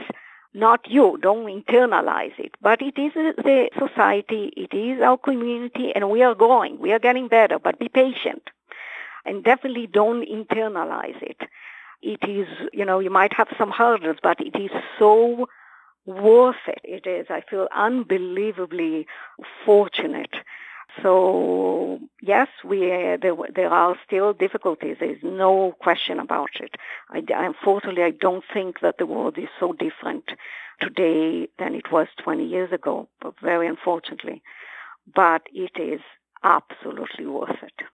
not 0.54 0.88
you, 0.88 1.18
don't 1.20 1.46
internalize 1.46 2.38
it, 2.38 2.54
but 2.60 2.82
it 2.82 2.98
is 2.98 3.12
the 3.14 3.70
society, 3.78 4.52
it 4.56 4.74
is 4.74 5.00
our 5.00 5.16
community, 5.16 5.92
and 5.94 6.10
we 6.10 6.22
are 6.22 6.34
growing, 6.34 6.78
we 6.78 6.92
are 6.92 6.98
getting 6.98 7.28
better, 7.28 7.58
but 7.58 7.78
be 7.78 7.88
patient 7.88 8.42
and 9.24 9.44
definitely 9.44 9.86
don't 9.86 10.26
internalize 10.28 11.20
it. 11.22 11.40
It 12.02 12.28
is, 12.28 12.48
you 12.72 12.84
know, 12.84 12.98
you 12.98 13.10
might 13.10 13.32
have 13.34 13.48
some 13.56 13.70
hurdles, 13.70 14.16
but 14.22 14.40
it 14.40 14.56
is 14.56 14.70
so 14.98 15.46
worth 16.04 16.56
it. 16.66 16.80
It 16.84 17.06
is. 17.06 17.26
I 17.30 17.42
feel 17.48 17.68
unbelievably 17.74 19.06
fortunate. 19.64 20.34
So 21.00 22.00
yes, 22.20 22.48
we 22.64 22.80
there, 22.80 23.34
there 23.54 23.70
are 23.70 23.96
still 24.04 24.32
difficulties. 24.32 24.96
There's 25.00 25.22
no 25.22 25.74
question 25.80 26.18
about 26.18 26.50
it. 26.60 26.74
I, 27.08 27.22
unfortunately, 27.30 28.02
I 28.02 28.10
don't 28.10 28.44
think 28.52 28.80
that 28.80 28.98
the 28.98 29.06
world 29.06 29.38
is 29.38 29.48
so 29.58 29.72
different 29.72 30.24
today 30.80 31.48
than 31.58 31.74
it 31.74 31.90
was 31.90 32.08
20 32.22 32.44
years 32.44 32.72
ago. 32.72 33.08
But 33.20 33.34
very 33.40 33.68
unfortunately, 33.68 34.42
but 35.14 35.42
it 35.52 35.80
is 35.80 36.00
absolutely 36.42 37.26
worth 37.26 37.62
it. 37.62 37.86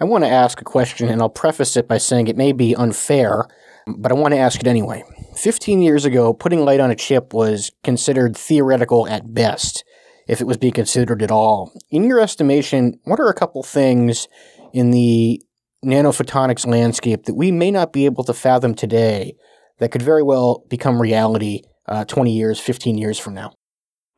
I 0.00 0.04
want 0.04 0.24
to 0.24 0.30
ask 0.30 0.60
a 0.60 0.64
question, 0.64 1.08
and 1.08 1.20
I'll 1.20 1.28
preface 1.28 1.76
it 1.76 1.86
by 1.86 1.98
saying 1.98 2.26
it 2.26 2.36
may 2.36 2.52
be 2.52 2.74
unfair, 2.74 3.46
but 3.86 4.10
I 4.10 4.14
want 4.14 4.34
to 4.34 4.38
ask 4.38 4.60
it 4.60 4.66
anyway. 4.66 5.04
15 5.36 5.82
years 5.82 6.04
ago, 6.04 6.32
putting 6.32 6.64
light 6.64 6.80
on 6.80 6.90
a 6.90 6.96
chip 6.96 7.32
was 7.32 7.70
considered 7.84 8.36
theoretical 8.36 9.06
at 9.06 9.32
best, 9.32 9.84
if 10.26 10.40
it 10.40 10.46
was 10.46 10.56
being 10.56 10.72
considered 10.72 11.22
at 11.22 11.30
all. 11.30 11.72
In 11.90 12.04
your 12.04 12.20
estimation, 12.20 12.98
what 13.04 13.20
are 13.20 13.28
a 13.28 13.34
couple 13.34 13.62
things 13.62 14.26
in 14.72 14.90
the 14.90 15.40
nanophotonics 15.84 16.66
landscape 16.66 17.24
that 17.24 17.34
we 17.34 17.52
may 17.52 17.70
not 17.70 17.92
be 17.92 18.04
able 18.04 18.24
to 18.24 18.34
fathom 18.34 18.74
today 18.74 19.36
that 19.78 19.92
could 19.92 20.02
very 20.02 20.22
well 20.22 20.64
become 20.68 21.00
reality 21.00 21.60
uh, 21.86 22.04
20 22.04 22.32
years, 22.32 22.58
15 22.58 22.98
years 22.98 23.18
from 23.18 23.34
now? 23.34 23.52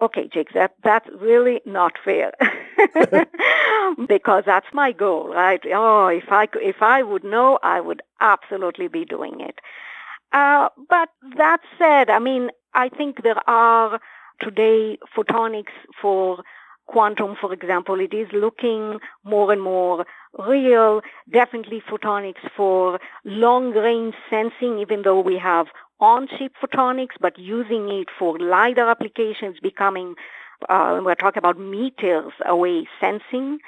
Okay, 0.00 0.28
Jake, 0.32 0.48
that, 0.54 0.72
that's 0.84 1.08
really 1.20 1.60
not 1.66 1.92
fair. 2.02 2.32
because 4.09 4.44
that's 4.46 4.66
my 4.72 4.92
goal, 4.92 5.29
right? 5.29 5.61
Oh, 5.72 6.09
if 6.09 6.25
I, 6.31 6.49
if 6.55 6.83
I 6.83 7.03
would 7.03 7.25
know, 7.25 7.59
I 7.62 7.81
would 7.81 8.03
absolutely 8.20 8.88
be 8.88 9.05
doing 9.05 9.40
it. 9.40 9.59
Uh, 10.33 10.68
but 10.88 11.09
that 11.37 11.61
said, 11.79 12.11
I 12.11 12.18
mean, 12.18 12.51
I 12.75 12.88
think 12.88 13.22
there 13.22 13.49
are 13.49 14.01
today 14.40 14.99
photonics 15.16 15.72
for 16.01 16.42
quantum, 16.87 17.37
for 17.40 17.53
example, 17.53 18.01
it 18.01 18.14
is 18.14 18.29
looking 18.33 18.99
more 19.25 19.53
and 19.53 19.62
more 19.62 20.05
real. 20.38 21.01
Definitely 21.33 21.83
photonics 21.90 22.49
for 22.57 23.01
long 23.25 23.70
range 23.72 24.14
sensing, 24.31 24.79
even 24.79 25.03
though 25.03 25.20
we 25.20 25.38
have 25.38 25.66
on-chip 26.01 26.53
photonics, 26.62 27.16
but 27.20 27.38
using 27.38 27.88
it 27.88 28.09
for 28.18 28.38
LiDAR 28.38 28.88
applications 28.90 29.57
becoming, 29.62 30.14
uh, 30.68 31.00
we're 31.02 31.14
talking 31.14 31.38
about 31.38 31.58
meters 31.58 32.32
away 32.44 32.88
sensing, 33.00 33.58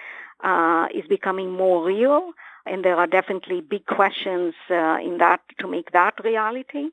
uh, 0.43 0.87
is 0.95 1.07
becoming 1.09 1.51
more 1.51 1.85
real. 1.85 2.33
And 2.67 2.85
there 2.85 2.97
are 2.97 3.07
definitely 3.07 3.61
big 3.61 3.87
questions 3.87 4.55
uh, 4.71 4.99
in 5.03 5.19
that 5.19 5.41
to 5.59 5.67
make 5.67 5.93
that 5.93 6.15
reality. 6.23 6.91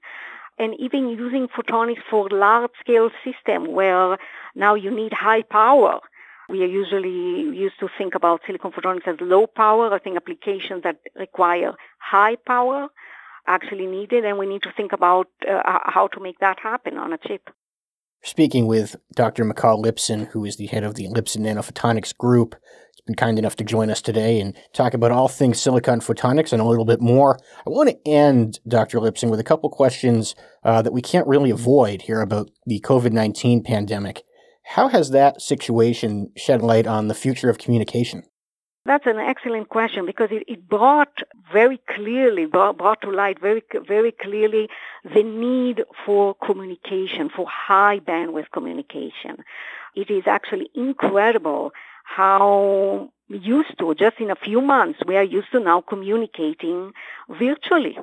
And 0.58 0.74
even 0.80 1.10
using 1.10 1.48
photonics 1.50 2.02
for 2.10 2.30
large 2.30 2.72
scale 2.80 3.10
system 3.26 3.74
where 3.74 4.18
now 4.56 4.76
you 4.76 4.90
need 4.90 5.12
high 5.12 5.42
power. 5.42 6.00
We 6.48 6.64
are 6.64 6.68
usually 6.68 7.58
used 7.58 7.80
to 7.80 7.90
think 7.98 8.16
about 8.16 8.42
silicon 8.46 8.72
photonics 8.72 9.08
as 9.08 9.18
low 9.20 9.48
power. 9.48 9.94
I 9.94 10.00
think 10.00 10.16
applications 10.16 10.84
that 10.84 11.00
require 11.16 11.74
high 11.98 12.36
power 12.36 12.88
actually 13.48 13.88
needed, 13.88 14.26
and 14.26 14.38
we 14.38 14.46
need 14.46 14.64
to 14.64 14.72
think 14.72 14.94
about 14.94 15.28
uh, 15.48 15.62
how 15.86 16.08
to 16.14 16.20
make 16.20 16.40
that 16.40 16.60
happen 16.60 16.98
on 16.98 17.14
a 17.14 17.18
chip. 17.18 17.50
Speaking 18.24 18.66
with 18.66 18.96
Dr. 19.14 19.46
Michal 19.46 19.82
Lipson, 19.82 20.28
who 20.30 20.46
is 20.46 20.58
the 20.58 20.68
head 20.68 20.84
of 20.84 20.96
the 20.96 21.08
Lipson 21.08 21.42
Nanophotonics 21.42 22.18
Group, 22.18 22.56
he's 22.92 23.02
been 23.06 23.16
kind 23.16 23.38
enough 23.38 23.56
to 23.58 23.64
join 23.64 23.90
us 23.90 24.02
today 24.02 24.40
and 24.40 24.58
talk 24.74 24.94
about 24.94 25.12
all 25.12 25.28
things 25.28 25.62
silicon 25.62 26.00
photonics 26.00 26.52
and 26.52 26.62
a 26.62 26.66
little 26.66 26.86
bit 26.86 27.02
more. 27.02 27.38
I 27.66 27.70
want 27.70 27.90
to 27.90 28.08
end, 28.08 28.60
Dr. 28.68 29.00
Lipson, 29.00 29.30
with 29.30 29.40
a 29.40 29.44
couple 29.44 29.70
questions 29.70 30.36
uh, 30.64 30.82
that 30.82 30.94
we 30.94 31.02
can't 31.02 31.28
really 31.28 31.52
avoid 31.52 32.04
here 32.04 32.22
about 32.22 32.50
the 32.66 32.80
COVID 32.80 33.12
19 33.12 33.64
pandemic. 33.64 34.24
How 34.70 34.88
has 34.88 35.12
that 35.12 35.42
situation 35.42 36.32
shed 36.36 36.64
light 36.64 36.88
on 36.88 37.08
the 37.08 37.14
future 37.14 37.50
of 37.50 37.60
communication? 37.60 38.24
That's 38.86 39.08
an 39.08 39.18
excellent 39.18 39.70
question 39.70 40.06
because 40.06 40.30
it, 40.32 40.44
it 40.48 40.70
brought 40.70 41.24
very 41.52 41.80
clearly, 41.90 42.46
brought, 42.46 42.78
brought, 42.78 43.02
to 43.02 43.10
light 43.10 43.42
very, 43.42 43.64
very 43.88 44.12
clearly 44.12 44.70
the 45.04 45.24
need 45.24 45.84
for 46.06 46.36
communication, 46.36 47.30
for 47.36 47.48
high 47.50 48.00
bandwidth 48.00 48.52
communication. 48.52 49.44
It 49.96 50.12
is 50.12 50.28
actually 50.28 50.70
incredible 50.76 51.72
how 52.04 53.10
used 53.28 53.76
to, 53.80 53.96
just 53.96 54.20
in 54.20 54.30
a 54.30 54.36
few 54.36 54.62
months, 54.62 55.00
we 55.08 55.18
are 55.18 55.24
used 55.24 55.52
to 55.54 55.60
now 55.60 55.82
communicating 55.82 56.92
virtually. 57.28 57.98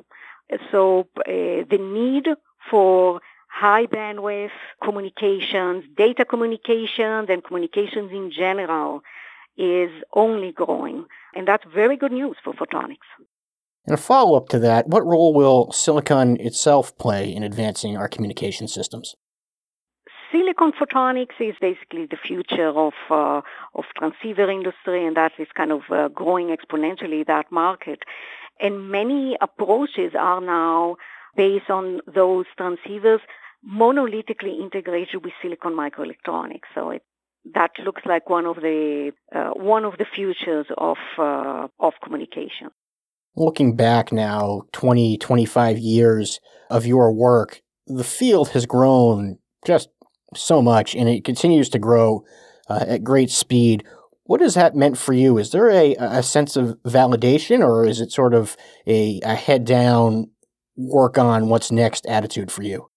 So 0.69 1.07
uh, 1.17 1.23
the 1.25 1.79
need 1.79 2.27
for 2.69 3.21
high 3.47 3.85
bandwidth 3.85 4.51
communications, 4.83 5.85
data 5.95 6.25
communications, 6.25 7.29
and 7.29 7.41
communications 7.41 8.11
in 8.11 8.31
general 8.31 9.01
is 9.57 9.91
only 10.13 10.51
growing. 10.51 11.05
And 11.35 11.47
that's 11.47 11.63
very 11.73 11.97
good 11.97 12.11
news 12.11 12.37
for 12.43 12.53
photonics. 12.53 13.09
And 13.85 13.93
a 13.93 13.97
follow 13.97 14.37
up 14.37 14.49
to 14.49 14.59
that, 14.59 14.87
what 14.87 15.05
role 15.05 15.33
will 15.33 15.71
silicon 15.71 16.37
itself 16.39 16.97
play 16.97 17.33
in 17.33 17.43
advancing 17.43 17.97
our 17.97 18.07
communication 18.07 18.67
systems? 18.67 19.15
Silicon 20.31 20.71
photonics 20.71 21.39
is 21.39 21.55
basically 21.61 22.07
the 22.07 22.17
future 22.17 22.69
of 22.69 22.93
uh, 23.11 23.41
of 23.75 23.83
transceiver 23.95 24.49
industry, 24.49 25.05
and 25.05 25.15
that 25.15 25.33
is 25.37 25.47
kind 25.55 25.71
of 25.71 25.81
uh, 25.91 26.07
growing 26.07 26.47
exponentially 26.47 27.25
that 27.27 27.51
market. 27.51 27.99
And 28.59 28.89
many 28.89 29.37
approaches 29.41 30.13
are 30.17 30.41
now 30.41 30.95
based 31.35 31.69
on 31.69 32.01
those 32.07 32.45
transceivers 32.59 33.19
monolithically 33.67 34.59
integrated 34.59 35.23
with 35.23 35.33
silicon 35.41 35.73
microelectronics. 35.73 36.69
So 36.73 36.91
it, 36.91 37.03
that 37.53 37.71
looks 37.83 38.01
like 38.05 38.29
one 38.29 38.45
of 38.45 38.57
the 38.57 39.11
uh, 39.35 39.51
one 39.51 39.85
of 39.85 39.97
the 39.97 40.05
futures 40.05 40.67
of 40.77 40.97
uh, 41.17 41.67
of 41.79 41.93
communication. 42.03 42.69
Looking 43.35 43.75
back 43.75 44.11
now 44.11 44.61
20 44.73 45.17
25 45.17 45.77
years 45.77 46.39
of 46.69 46.85
your 46.85 47.11
work, 47.11 47.61
the 47.87 48.03
field 48.03 48.49
has 48.49 48.65
grown 48.65 49.39
just 49.65 49.89
so 50.35 50.61
much 50.61 50.95
and 50.95 51.09
it 51.09 51.23
continues 51.23 51.69
to 51.69 51.79
grow 51.79 52.23
uh, 52.69 52.85
at 52.87 53.03
great 53.03 53.29
speed. 53.29 53.83
What 54.25 54.41
has 54.41 54.53
that 54.53 54.75
meant 54.75 54.97
for 54.97 55.13
you? 55.13 55.37
Is 55.37 55.51
there 55.51 55.69
a, 55.69 55.95
a 55.95 56.23
sense 56.23 56.55
of 56.55 56.77
validation 56.85 57.59
or 57.59 57.85
is 57.85 57.99
it 57.99 58.11
sort 58.11 58.33
of 58.33 58.55
a, 58.87 59.19
a 59.23 59.35
head 59.35 59.65
down 59.65 60.29
work 60.77 61.17
on 61.17 61.49
what's 61.49 61.71
next 61.71 62.05
attitude 62.05 62.51
for 62.51 62.63
you? 62.63 62.89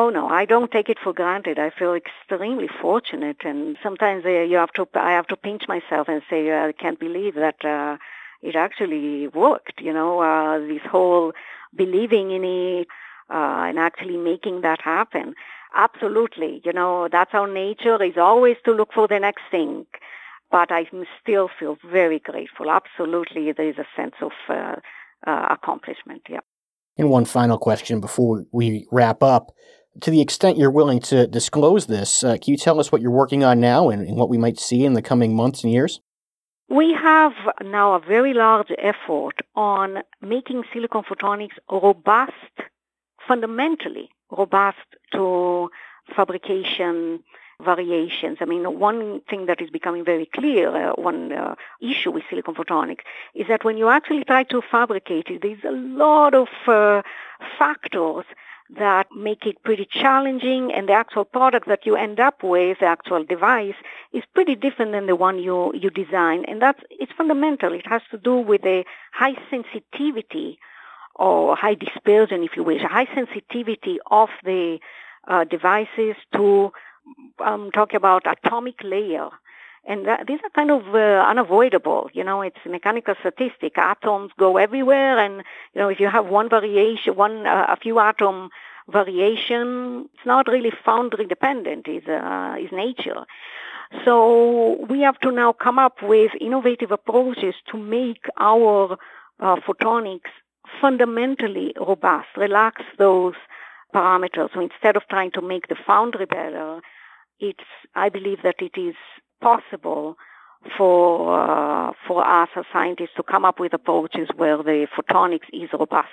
Oh 0.00 0.10
no, 0.10 0.28
I 0.28 0.44
don't 0.44 0.70
take 0.70 0.88
it 0.88 0.98
for 1.02 1.12
granted. 1.12 1.58
I 1.58 1.70
feel 1.70 1.92
extremely 1.92 2.68
fortunate, 2.68 3.38
and 3.44 3.76
sometimes 3.82 4.24
uh, 4.24 4.28
you 4.28 4.56
have 4.56 4.70
to. 4.74 4.86
I 4.94 5.10
have 5.10 5.26
to 5.26 5.36
pinch 5.36 5.64
myself 5.66 6.06
and 6.06 6.22
say, 6.30 6.48
uh, 6.52 6.68
I 6.68 6.72
can't 6.72 7.00
believe 7.00 7.34
that 7.34 7.64
uh, 7.64 7.96
it 8.40 8.54
actually 8.54 9.26
worked. 9.26 9.80
You 9.80 9.92
know, 9.92 10.20
uh, 10.20 10.60
this 10.60 10.82
whole 10.88 11.32
believing 11.74 12.30
in 12.30 12.44
it 12.44 12.86
uh, 13.28 13.66
and 13.66 13.76
actually 13.76 14.16
making 14.16 14.60
that 14.60 14.80
happen. 14.80 15.34
Absolutely, 15.74 16.62
you 16.64 16.72
know, 16.72 17.08
that's 17.10 17.34
our 17.34 17.48
nature 17.48 18.00
is 18.00 18.16
always 18.16 18.56
to 18.66 18.70
look 18.70 18.92
for 18.92 19.08
the 19.08 19.18
next 19.18 19.42
thing. 19.50 19.84
But 20.48 20.70
I 20.70 20.86
still 21.20 21.50
feel 21.58 21.76
very 21.84 22.20
grateful. 22.20 22.70
Absolutely, 22.70 23.50
there 23.50 23.68
is 23.68 23.78
a 23.78 23.88
sense 23.96 24.14
of 24.22 24.30
uh, 24.48 24.76
accomplishment. 25.26 26.22
Yeah. 26.28 26.46
And 26.98 27.10
one 27.10 27.24
final 27.24 27.58
question 27.58 28.00
before 28.00 28.44
we 28.52 28.86
wrap 28.90 29.22
up 29.22 29.52
to 30.00 30.10
the 30.10 30.20
extent 30.20 30.58
you're 30.58 30.70
willing 30.70 31.00
to 31.00 31.26
disclose 31.26 31.86
this, 31.86 32.22
uh, 32.22 32.36
can 32.40 32.52
you 32.52 32.56
tell 32.56 32.80
us 32.80 32.92
what 32.92 33.00
you're 33.00 33.10
working 33.10 33.44
on 33.44 33.60
now 33.60 33.88
and, 33.90 34.06
and, 34.06 34.16
what 34.16 34.28
we 34.28 34.38
might 34.38 34.58
see 34.58 34.84
in 34.84 34.94
the 34.94 35.02
coming 35.02 35.34
months 35.34 35.64
and 35.64 35.72
years? 35.72 36.00
We 36.68 36.92
have 36.92 37.32
now 37.62 37.94
a 37.94 38.00
very 38.00 38.34
large 38.34 38.70
effort 38.78 39.40
on 39.54 39.98
making 40.20 40.64
silicon 40.72 41.02
photonics 41.02 41.56
robust, 41.70 42.32
fundamentally 43.26 44.10
robust 44.30 44.76
to 45.12 45.70
fabrication 46.14 47.24
variations. 47.62 48.38
I 48.40 48.44
mean, 48.44 48.78
one 48.78 49.20
thing 49.28 49.46
that 49.46 49.60
is 49.60 49.70
becoming 49.70 50.04
very 50.04 50.26
clear, 50.26 50.90
uh, 50.90 50.92
one 50.94 51.32
uh, 51.32 51.54
issue 51.80 52.12
with 52.12 52.22
silicon 52.30 52.54
photonics, 52.54 53.00
is 53.34 53.48
that 53.48 53.64
when 53.64 53.76
you 53.76 53.88
actually 53.88 54.24
try 54.24 54.44
to 54.44 54.62
fabricate 54.70 55.28
it, 55.28 55.42
there's 55.42 55.64
a 55.64 55.72
lot 55.72 56.34
of 56.34 56.48
uh, 56.66 57.02
factors 57.58 58.24
that 58.76 59.06
make 59.14 59.46
it 59.46 59.62
pretty 59.62 59.86
challenging 59.90 60.72
and 60.72 60.88
the 60.88 60.92
actual 60.92 61.24
product 61.24 61.68
that 61.68 61.86
you 61.86 61.96
end 61.96 62.20
up 62.20 62.42
with, 62.42 62.78
the 62.80 62.86
actual 62.86 63.24
device, 63.24 63.74
is 64.12 64.22
pretty 64.34 64.54
different 64.54 64.92
than 64.92 65.06
the 65.06 65.16
one 65.16 65.38
you, 65.38 65.72
you 65.74 65.90
design. 65.90 66.44
And 66.46 66.60
that's, 66.60 66.80
it's 66.90 67.12
fundamental. 67.16 67.72
It 67.72 67.86
has 67.86 68.02
to 68.10 68.18
do 68.18 68.36
with 68.36 68.64
a 68.64 68.84
high 69.12 69.36
sensitivity 69.50 70.58
or 71.14 71.56
high 71.56 71.74
dispersion, 71.74 72.42
if 72.42 72.56
you 72.56 72.62
wish, 72.62 72.82
a 72.82 72.88
high 72.88 73.08
sensitivity 73.14 73.98
of 74.10 74.28
the 74.44 74.78
uh, 75.26 75.44
devices 75.44 76.16
to 76.34 76.72
um, 77.44 77.70
talk 77.72 77.94
about 77.94 78.24
atomic 78.26 78.76
layer. 78.82 79.30
And 79.86 80.06
that, 80.06 80.26
these 80.26 80.40
are 80.44 80.50
kind 80.50 80.70
of 80.70 80.94
uh, 80.94 81.24
unavoidable. 81.26 82.10
You 82.12 82.24
know, 82.24 82.42
it's 82.42 82.58
mechanical 82.66 83.14
statistic. 83.20 83.78
Atoms 83.78 84.32
go 84.38 84.56
everywhere, 84.56 85.18
and 85.18 85.42
you 85.74 85.80
know, 85.80 85.88
if 85.88 86.00
you 86.00 86.08
have 86.08 86.26
one 86.26 86.48
variation, 86.50 87.16
one 87.16 87.46
uh, 87.46 87.66
a 87.68 87.76
few 87.76 87.98
atom 87.98 88.50
variation, 88.88 90.08
it's 90.14 90.26
not 90.26 90.48
really 90.48 90.72
foundry 90.84 91.26
dependent. 91.26 91.88
Is 91.88 92.06
uh, 92.06 92.56
is 92.60 92.70
nature. 92.72 93.24
So 94.04 94.84
we 94.90 95.00
have 95.00 95.18
to 95.20 95.30
now 95.30 95.52
come 95.52 95.78
up 95.78 96.02
with 96.02 96.32
innovative 96.40 96.90
approaches 96.90 97.54
to 97.70 97.78
make 97.78 98.26
our 98.38 98.98
uh, 99.40 99.56
photonics 99.66 100.30
fundamentally 100.80 101.72
robust, 101.78 102.28
relax 102.36 102.82
those 102.98 103.34
parameters. 103.94 104.52
So 104.52 104.60
instead 104.60 104.96
of 104.96 105.02
trying 105.08 105.30
to 105.32 105.40
make 105.42 105.68
the 105.68 105.76
foundry 105.86 106.26
better, 106.26 106.80
it's 107.40 107.64
I 107.94 108.08
believe 108.08 108.42
that 108.42 108.56
it 108.60 108.78
is 108.78 108.94
possible 109.40 110.16
for 110.76 111.40
uh, 111.40 111.92
for 112.06 112.26
us 112.26 112.48
as 112.56 112.64
scientists 112.72 113.14
to 113.16 113.22
come 113.22 113.44
up 113.44 113.60
with 113.60 113.72
approaches 113.72 114.28
where 114.36 114.58
the 114.58 114.86
photonics 114.96 115.48
is 115.52 115.70
robust. 115.72 116.08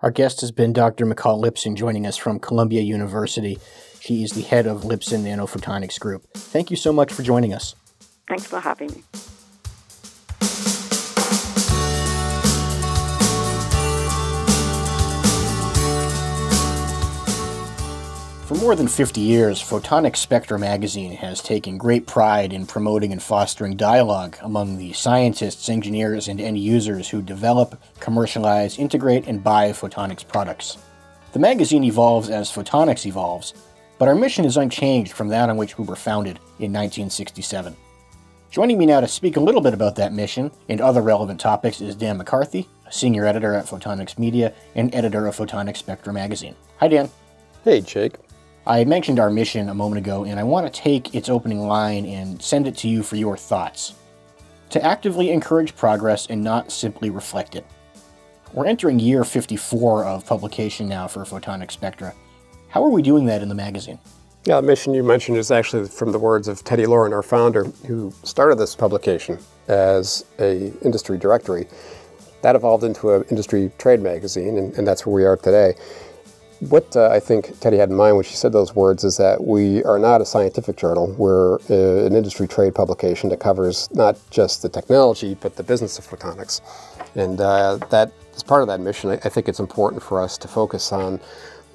Our 0.00 0.10
guest 0.10 0.42
has 0.42 0.52
been 0.52 0.72
Dr. 0.74 1.06
Michal 1.06 1.40
Lipson, 1.40 1.74
joining 1.74 2.06
us 2.06 2.18
from 2.18 2.38
Columbia 2.38 2.82
University. 2.82 3.58
She 4.00 4.22
is 4.22 4.32
the 4.32 4.42
head 4.42 4.66
of 4.66 4.82
Lipson 4.82 5.24
Nanophotonics 5.24 5.98
Group. 5.98 6.26
Thank 6.34 6.70
you 6.70 6.76
so 6.76 6.92
much 6.92 7.12
for 7.12 7.22
joining 7.22 7.54
us. 7.54 7.74
Thanks 8.28 8.46
for 8.46 8.60
having 8.60 8.88
me. 8.88 9.02
For 18.46 18.54
more 18.54 18.76
than 18.76 18.86
50 18.86 19.20
years, 19.20 19.60
Photonics 19.60 20.18
Spectra 20.18 20.56
magazine 20.56 21.10
has 21.16 21.42
taken 21.42 21.76
great 21.76 22.06
pride 22.06 22.52
in 22.52 22.64
promoting 22.64 23.10
and 23.10 23.20
fostering 23.20 23.76
dialogue 23.76 24.36
among 24.40 24.78
the 24.78 24.92
scientists, 24.92 25.68
engineers, 25.68 26.28
and 26.28 26.40
end 26.40 26.56
users 26.56 27.08
who 27.08 27.22
develop, 27.22 27.82
commercialize, 27.98 28.78
integrate, 28.78 29.26
and 29.26 29.42
buy 29.42 29.70
photonics 29.70 30.24
products. 30.24 30.78
The 31.32 31.40
magazine 31.40 31.82
evolves 31.82 32.30
as 32.30 32.48
photonics 32.48 33.04
evolves, 33.04 33.52
but 33.98 34.06
our 34.06 34.14
mission 34.14 34.44
is 34.44 34.56
unchanged 34.56 35.12
from 35.12 35.26
that 35.30 35.50
on 35.50 35.56
which 35.56 35.76
we 35.76 35.84
were 35.84 35.96
founded 35.96 36.36
in 36.60 36.72
1967. 36.72 37.74
Joining 38.52 38.78
me 38.78 38.86
now 38.86 39.00
to 39.00 39.08
speak 39.08 39.36
a 39.36 39.40
little 39.40 39.60
bit 39.60 39.74
about 39.74 39.96
that 39.96 40.12
mission 40.12 40.52
and 40.68 40.80
other 40.80 41.02
relevant 41.02 41.40
topics 41.40 41.80
is 41.80 41.96
Dan 41.96 42.16
McCarthy, 42.16 42.68
senior 42.90 43.26
editor 43.26 43.54
at 43.54 43.66
Photonics 43.66 44.20
Media 44.20 44.54
and 44.76 44.94
editor 44.94 45.26
of 45.26 45.36
Photonics 45.36 45.78
Spectra 45.78 46.12
magazine. 46.12 46.54
Hi, 46.76 46.86
Dan. 46.86 47.10
Hey, 47.64 47.80
Jake. 47.80 48.14
I 48.68 48.84
mentioned 48.84 49.20
our 49.20 49.30
mission 49.30 49.68
a 49.68 49.74
moment 49.74 49.98
ago, 49.98 50.24
and 50.24 50.40
I 50.40 50.42
want 50.42 50.66
to 50.66 50.80
take 50.80 51.14
its 51.14 51.28
opening 51.28 51.60
line 51.68 52.04
and 52.04 52.42
send 52.42 52.66
it 52.66 52.76
to 52.78 52.88
you 52.88 53.04
for 53.04 53.14
your 53.16 53.36
thoughts. 53.36 53.94
to 54.70 54.84
actively 54.84 55.30
encourage 55.30 55.76
progress 55.76 56.26
and 56.26 56.42
not 56.42 56.72
simply 56.72 57.08
reflect 57.10 57.54
it. 57.54 57.64
We're 58.52 58.66
entering 58.66 58.98
year 58.98 59.24
54 59.24 60.04
of 60.04 60.26
publication 60.26 60.88
now 60.88 61.06
for 61.06 61.24
Photonics 61.24 61.72
Spectra. 61.72 62.14
How 62.68 62.82
are 62.84 62.90
we 62.90 63.02
doing 63.02 63.26
that 63.26 63.42
in 63.42 63.48
the 63.48 63.54
magazine? 63.54 63.98
Yeah, 64.44 64.60
the 64.60 64.66
mission 64.66 64.94
you 64.94 65.02
mentioned 65.02 65.36
is 65.36 65.50
actually 65.50 65.88
from 65.88 66.12
the 66.12 66.18
words 66.18 66.48
of 66.48 66.62
Teddi 66.64 66.86
Laurin, 66.86 67.12
our 67.12 67.22
founder, 67.22 67.64
who 67.86 68.12
started 68.22 68.58
this 68.58 68.74
publication 68.74 69.38
as 69.68 70.24
a 70.38 70.72
industry 70.82 71.18
directory. 71.18 71.66
That 72.42 72.54
evolved 72.54 72.84
into 72.84 73.12
an 73.12 73.24
industry 73.30 73.72
trade 73.78 74.00
magazine, 74.00 74.58
and, 74.58 74.74
and 74.74 74.86
that's 74.86 75.04
where 75.06 75.14
we 75.14 75.24
are 75.24 75.36
today. 75.36 75.74
What 76.60 76.96
uh, 76.96 77.10
I 77.10 77.20
think 77.20 77.48
Teddi 77.60 77.76
had 77.76 77.90
in 77.90 77.96
mind 77.96 78.16
when 78.16 78.24
she 78.24 78.34
said 78.34 78.50
those 78.52 78.74
words 78.74 79.04
is 79.04 79.18
that 79.18 79.44
we 79.44 79.84
are 79.84 79.98
not 79.98 80.22
a 80.22 80.24
scientific 80.24 80.76
journal. 80.76 81.14
We're 81.18 81.58
an 81.68 82.16
industry 82.16 82.48
trade 82.48 82.74
publication 82.74 83.28
that 83.28 83.40
covers 83.40 83.88
not 83.92 84.18
just 84.30 84.62
the 84.62 84.70
technology, 84.70 85.34
but 85.34 85.56
the 85.56 85.62
business 85.62 85.98
of 85.98 86.06
photonics. 86.06 86.62
And 87.14 87.42
uh, 87.42 87.78
part 88.46 88.62
of 88.62 88.68
that 88.68 88.80
mission, 88.80 89.10
I, 89.10 89.14
I 89.14 89.28
think 89.28 89.48
it's 89.48 89.60
important 89.60 90.02
for 90.02 90.20
us 90.20 90.38
to 90.38 90.48
focus 90.48 90.92
on 90.92 91.20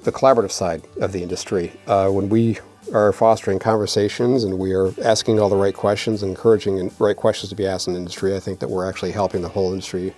the 0.02 0.10
collaborative 0.10 0.50
side 0.50 0.82
of 1.00 1.12
the 1.12 1.22
industry. 1.22 1.72
Uh, 1.86 2.08
when 2.08 2.28
we 2.28 2.58
are 2.92 3.12
fostering 3.12 3.60
conversations 3.60 4.42
and 4.42 4.58
we 4.58 4.72
are 4.72 4.92
asking 5.04 5.38
all 5.38 5.48
the 5.48 5.56
right 5.56 5.74
questions 5.74 6.24
and 6.24 6.30
encouraging 6.30 6.76
the 6.76 6.94
right 6.98 7.16
questions 7.16 7.50
to 7.50 7.56
be 7.56 7.66
asked 7.66 7.86
in 7.86 7.94
industry, 7.94 8.34
I 8.34 8.40
think 8.40 8.58
that 8.58 8.68
we're 8.68 8.88
actually 8.88 9.12
helping 9.12 9.42
the 9.42 9.48
whole 9.48 9.70
industry 9.70 10.12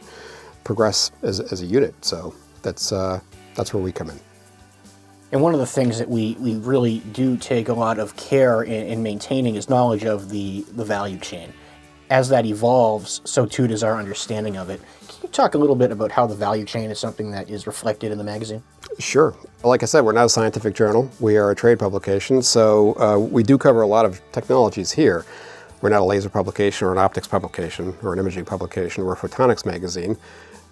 progress 0.65 1.11
as, 1.23 1.41
as 1.41 1.61
a 1.61 1.67
unit. 1.67 1.95
So 2.03 2.35
that's, 2.63 2.93
uh, 2.93 3.21
that's 3.55 3.75
where 3.75 3.83
we 3.83 3.93
come 3.93 4.09
in. 4.09 4.19
And 5.33 5.43
one 5.43 5.55
of 5.55 5.61
the 5.61 5.67
things 5.67 5.99
that 5.99 6.09
we, 6.09 6.37
we 6.39 6.57
really 6.57 7.01
do 7.13 7.37
take 7.37 7.69
a 7.69 7.73
lot 7.73 7.99
of 7.99 8.17
care 8.17 8.63
in, 8.63 8.87
in 8.87 9.03
maintaining 9.03 9.57
is 9.57 9.69
knowledge 9.69 10.05
of 10.05 10.29
the, 10.29 10.65
the 10.73 10.85
value 10.85 11.19
chain. 11.19 11.53
As 12.11 12.29
that 12.29 12.47
evolves, 12.47 13.21
so 13.25 13.47
too 13.47 13.67
does 13.67 13.83
our 13.83 13.99
understanding 13.99 14.57
of 14.57 14.71
it. 14.71 14.81
Can 15.09 15.17
you 15.23 15.29
talk 15.31 15.55
a 15.55 15.59
little 15.59 15.75
bit 15.75 15.91
about 15.91 16.13
how 16.13 16.27
the 16.27 16.35
value 16.35 16.65
chain 16.65 16.91
is 16.91 16.99
something 16.99 17.31
that 17.31 17.51
is 17.51 17.67
reflected 17.67 18.13
in 18.13 18.19
the 18.19 18.25
magazine? 18.25 18.63
Sure. 18.99 19.35
Like 19.65 19.83
I 19.83 19.87
said, 19.87 20.03
we're 20.03 20.13
not 20.13 20.27
a 20.27 20.29
scientific 20.29 20.75
journal. 20.75 21.11
We 21.19 21.37
are 21.37 21.51
a 21.51 21.55
trade 21.55 21.79
publication, 21.79 22.43
so 22.43 22.95
uh, 23.01 23.19
we 23.19 23.43
do 23.43 23.59
cover 23.59 23.83
a 23.83 23.87
lot 23.87 24.05
of 24.05 24.21
technologies 24.31 24.93
here. 24.93 25.25
We're 25.81 25.91
not 25.91 26.03
a 26.03 26.05
laser 26.05 26.29
publication 26.29 26.87
or 26.87 26.93
an 26.93 26.99
optics 26.99 27.27
publication 27.27 27.95
or 28.03 28.13
an 28.13 28.19
imaging 28.19 28.45
publication. 28.45 29.05
We're 29.05 29.15
a 29.15 29.17
photonics 29.17 29.67
magazine. 29.67 30.17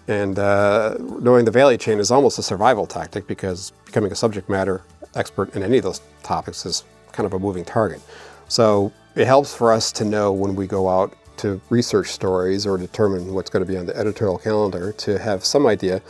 And 0.07 0.37
uh, 0.37 0.97
knowing 0.99 1.45
the 1.45 1.51
value 1.51 1.77
chain 1.77 1.99
is 1.99 2.11
almost 2.11 2.37
a 2.37 2.43
survival 2.43 2.85
tactic 2.85 3.25
because 3.27 3.71
becoming 3.85 4.11
a 4.11 4.15
subject 4.15 4.49
matter 4.49 4.81
expert 5.15 5.55
in 5.55 5.63
any 5.63 5.77
of 5.77 5.83
those 5.83 6.01
topics 6.23 6.65
is 6.65 6.83
kind 7.11 7.25
of 7.25 7.33
a 7.33 7.39
moving 7.39 7.63
target. 7.63 8.01
So 8.47 8.91
it 9.15 9.27
helps 9.27 9.55
for 9.55 9.71
us 9.71 9.91
to 9.93 10.05
know 10.05 10.33
when 10.33 10.55
we 10.55 10.67
go 10.67 10.89
out 10.89 11.15
to 11.37 11.61
research 11.69 12.09
stories 12.09 12.65
or 12.65 12.77
determine 12.77 13.33
what's 13.33 13.49
going 13.49 13.65
to 13.65 13.71
be 13.71 13.77
on 13.77 13.85
the 13.85 13.95
editorial 13.95 14.37
calendar 14.37 14.91
to 14.93 15.17
have 15.19 15.45
some 15.45 15.65
idea 15.65 16.01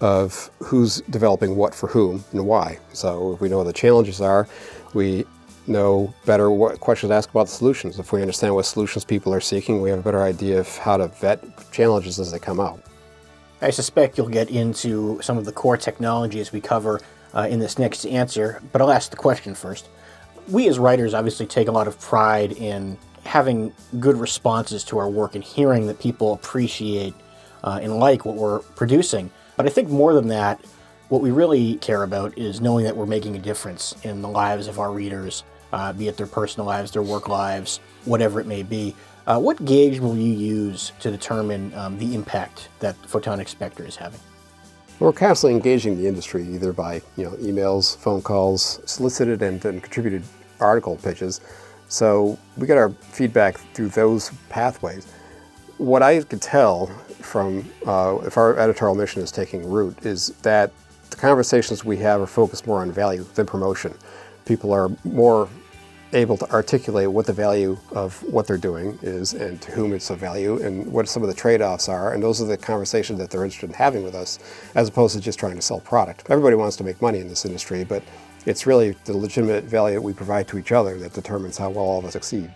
of 0.00 0.50
who's 0.58 1.00
developing 1.10 1.56
what 1.56 1.74
for 1.74 1.86
whom 1.88 2.24
and 2.32 2.44
why. 2.44 2.78
So 2.92 3.34
if 3.34 3.40
we 3.40 3.48
know 3.48 3.58
what 3.58 3.64
the 3.64 3.72
challenges 3.72 4.20
are, 4.20 4.48
we 4.94 5.24
know 5.66 6.12
better 6.26 6.50
what 6.50 6.80
questions 6.80 7.10
to 7.10 7.14
ask 7.14 7.30
about 7.30 7.46
the 7.46 7.52
solutions. 7.52 7.98
If 7.98 8.12
we 8.12 8.20
understand 8.20 8.54
what 8.54 8.66
solutions 8.66 9.04
people 9.04 9.32
are 9.32 9.40
seeking, 9.40 9.80
we 9.80 9.90
have 9.90 10.00
a 10.00 10.02
better 10.02 10.22
idea 10.22 10.58
of 10.58 10.76
how 10.76 10.96
to 10.96 11.06
vet 11.08 11.40
challenges 11.70 12.18
as 12.18 12.32
they 12.32 12.40
come 12.40 12.58
out. 12.58 12.82
I 13.62 13.70
suspect 13.70 14.18
you'll 14.18 14.28
get 14.28 14.50
into 14.50 15.20
some 15.22 15.38
of 15.38 15.44
the 15.44 15.52
core 15.52 15.76
technologies 15.76 16.52
we 16.52 16.60
cover 16.60 17.00
uh, 17.32 17.46
in 17.48 17.60
this 17.60 17.78
next 17.78 18.04
answer, 18.04 18.60
but 18.72 18.82
I'll 18.82 18.90
ask 18.90 19.10
the 19.10 19.16
question 19.16 19.54
first. 19.54 19.88
We 20.48 20.66
as 20.66 20.80
writers 20.80 21.14
obviously 21.14 21.46
take 21.46 21.68
a 21.68 21.72
lot 21.72 21.86
of 21.86 21.98
pride 22.00 22.52
in 22.52 22.98
having 23.24 23.72
good 24.00 24.16
responses 24.16 24.82
to 24.84 24.98
our 24.98 25.08
work 25.08 25.36
and 25.36 25.44
hearing 25.44 25.86
that 25.86 26.00
people 26.00 26.32
appreciate 26.32 27.14
uh, 27.62 27.78
and 27.80 27.98
like 27.98 28.24
what 28.24 28.34
we're 28.34 28.58
producing. 28.58 29.30
But 29.56 29.66
I 29.66 29.68
think 29.68 29.88
more 29.88 30.12
than 30.12 30.26
that, 30.28 30.60
what 31.08 31.22
we 31.22 31.30
really 31.30 31.76
care 31.76 32.02
about 32.02 32.36
is 32.36 32.60
knowing 32.60 32.84
that 32.84 32.96
we're 32.96 33.06
making 33.06 33.36
a 33.36 33.38
difference 33.38 33.94
in 34.02 34.22
the 34.22 34.28
lives 34.28 34.66
of 34.66 34.80
our 34.80 34.90
readers, 34.90 35.44
uh, 35.72 35.92
be 35.92 36.08
it 36.08 36.16
their 36.16 36.26
personal 36.26 36.66
lives, 36.66 36.90
their 36.90 37.02
work 37.02 37.28
lives, 37.28 37.78
whatever 38.06 38.40
it 38.40 38.46
may 38.46 38.64
be. 38.64 38.96
Uh, 39.26 39.38
what 39.38 39.64
gauge 39.64 40.00
will 40.00 40.16
you 40.16 40.32
use 40.32 40.92
to 40.98 41.10
determine 41.10 41.72
um, 41.74 41.96
the 41.98 42.14
impact 42.14 42.68
that 42.80 43.00
Photonics 43.02 43.48
Spectra 43.48 43.86
is 43.86 43.94
having? 43.94 44.18
We're 44.98 45.12
constantly 45.12 45.54
engaging 45.54 45.96
the 45.96 46.06
industry 46.06 46.46
either 46.46 46.72
by 46.72 47.02
you 47.16 47.24
know 47.24 47.30
emails, 47.32 47.96
phone 47.96 48.22
calls, 48.22 48.80
solicited 48.84 49.42
and, 49.42 49.64
and 49.64 49.82
contributed 49.82 50.22
article 50.60 50.96
pitches. 50.96 51.40
So 51.88 52.38
we 52.56 52.66
get 52.66 52.78
our 52.78 52.90
feedback 52.90 53.58
through 53.74 53.88
those 53.88 54.30
pathways. 54.48 55.06
What 55.78 56.02
I 56.02 56.22
could 56.22 56.42
tell 56.42 56.86
from 57.20 57.68
uh, 57.86 58.18
if 58.24 58.36
our 58.36 58.58
editorial 58.58 58.94
mission 58.94 59.22
is 59.22 59.30
taking 59.30 59.68
root 59.68 60.04
is 60.04 60.28
that 60.42 60.72
the 61.10 61.16
conversations 61.16 61.84
we 61.84 61.96
have 61.98 62.20
are 62.20 62.26
focused 62.26 62.66
more 62.66 62.80
on 62.80 62.90
value 62.90 63.24
than 63.34 63.46
promotion. 63.46 63.94
People 64.46 64.72
are 64.72 64.90
more 65.04 65.48
able 66.12 66.36
to 66.36 66.50
articulate 66.52 67.10
what 67.10 67.26
the 67.26 67.32
value 67.32 67.76
of 67.92 68.22
what 68.24 68.46
they're 68.46 68.58
doing 68.58 68.98
is 69.02 69.32
and 69.32 69.60
to 69.62 69.72
whom 69.72 69.92
it's 69.92 70.10
of 70.10 70.18
value 70.18 70.60
and 70.62 70.86
what 70.92 71.08
some 71.08 71.22
of 71.22 71.28
the 71.28 71.34
trade-offs 71.34 71.88
are 71.88 72.12
and 72.12 72.22
those 72.22 72.40
are 72.40 72.44
the 72.44 72.56
conversations 72.56 73.18
that 73.18 73.30
they're 73.30 73.44
interested 73.44 73.70
in 73.70 73.74
having 73.74 74.02
with 74.02 74.14
us 74.14 74.38
as 74.74 74.88
opposed 74.88 75.14
to 75.14 75.20
just 75.20 75.38
trying 75.38 75.56
to 75.56 75.62
sell 75.62 75.80
product. 75.80 76.24
Everybody 76.28 76.56
wants 76.56 76.76
to 76.76 76.84
make 76.84 77.00
money 77.00 77.18
in 77.18 77.28
this 77.28 77.44
industry 77.44 77.84
but 77.84 78.02
it's 78.44 78.66
really 78.66 78.96
the 79.04 79.16
legitimate 79.16 79.64
value 79.64 79.94
that 79.94 80.02
we 80.02 80.12
provide 80.12 80.48
to 80.48 80.58
each 80.58 80.72
other 80.72 80.98
that 80.98 81.12
determines 81.12 81.56
how 81.56 81.70
well 81.70 81.84
all 81.84 81.98
of 81.98 82.04
us 82.04 82.12
succeed. 82.12 82.52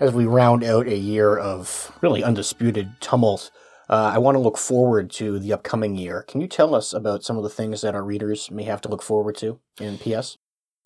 As 0.00 0.12
we 0.12 0.24
round 0.24 0.64
out 0.64 0.86
a 0.86 0.96
year 0.96 1.36
of 1.36 1.92
really 2.00 2.24
undisputed 2.24 2.90
tumult, 3.00 3.50
uh, 3.90 4.12
I 4.14 4.18
want 4.18 4.36
to 4.36 4.38
look 4.38 4.56
forward 4.56 5.10
to 5.12 5.38
the 5.38 5.52
upcoming 5.52 5.96
year. 5.96 6.24
Can 6.28 6.40
you 6.40 6.46
tell 6.46 6.74
us 6.74 6.92
about 6.94 7.24
some 7.24 7.36
of 7.36 7.42
the 7.42 7.50
things 7.50 7.82
that 7.82 7.94
our 7.94 8.04
readers 8.04 8.50
may 8.50 8.62
have 8.62 8.80
to 8.82 8.88
look 8.88 9.02
forward 9.02 9.36
to 9.38 9.58
in 9.78 9.98
PS? 9.98 10.38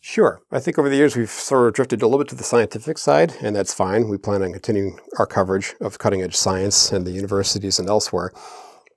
Sure. 0.07 0.43
I 0.53 0.61
think 0.61 0.79
over 0.79 0.91
the 0.91 0.97
years 0.97 1.17
we've 1.17 1.31
sort 1.31 1.67
of 1.67 1.73
drifted 1.73 2.03
a 2.03 2.07
little 2.07 2.19
bit 2.19 2.29
to 2.29 2.35
the 2.35 2.45
scientific 2.45 2.99
side, 2.99 3.33
and 3.41 3.57
that's 3.57 3.73
fine. 3.73 4.11
We 4.11 4.19
plan 4.19 4.43
on 4.43 4.53
continuing 4.53 4.99
our 5.19 5.25
coverage 5.25 5.75
of 5.81 5.99
cutting 5.99 6.21
edge 6.21 6.37
science 6.37 6.93
and 6.93 7.07
the 7.07 7.11
universities 7.11 7.79
and 7.79 7.89
elsewhere. 7.89 8.31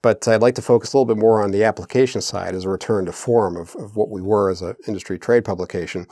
But 0.01 0.27
I'd 0.27 0.41
like 0.41 0.55
to 0.55 0.61
focus 0.61 0.91
a 0.91 0.97
little 0.97 1.05
bit 1.05 1.19
more 1.19 1.41
on 1.41 1.51
the 1.51 1.63
application 1.63 2.19
side 2.19 2.55
as 2.55 2.65
a 2.65 2.69
return 2.69 3.05
to 3.05 3.13
form 3.13 3.55
of, 3.55 3.73
of 3.77 3.95
what 3.95 4.09
we 4.09 4.21
were 4.21 4.49
as 4.49 4.61
an 4.61 4.75
industry 4.85 5.17
trade 5.17 5.45
publication. 5.45 6.07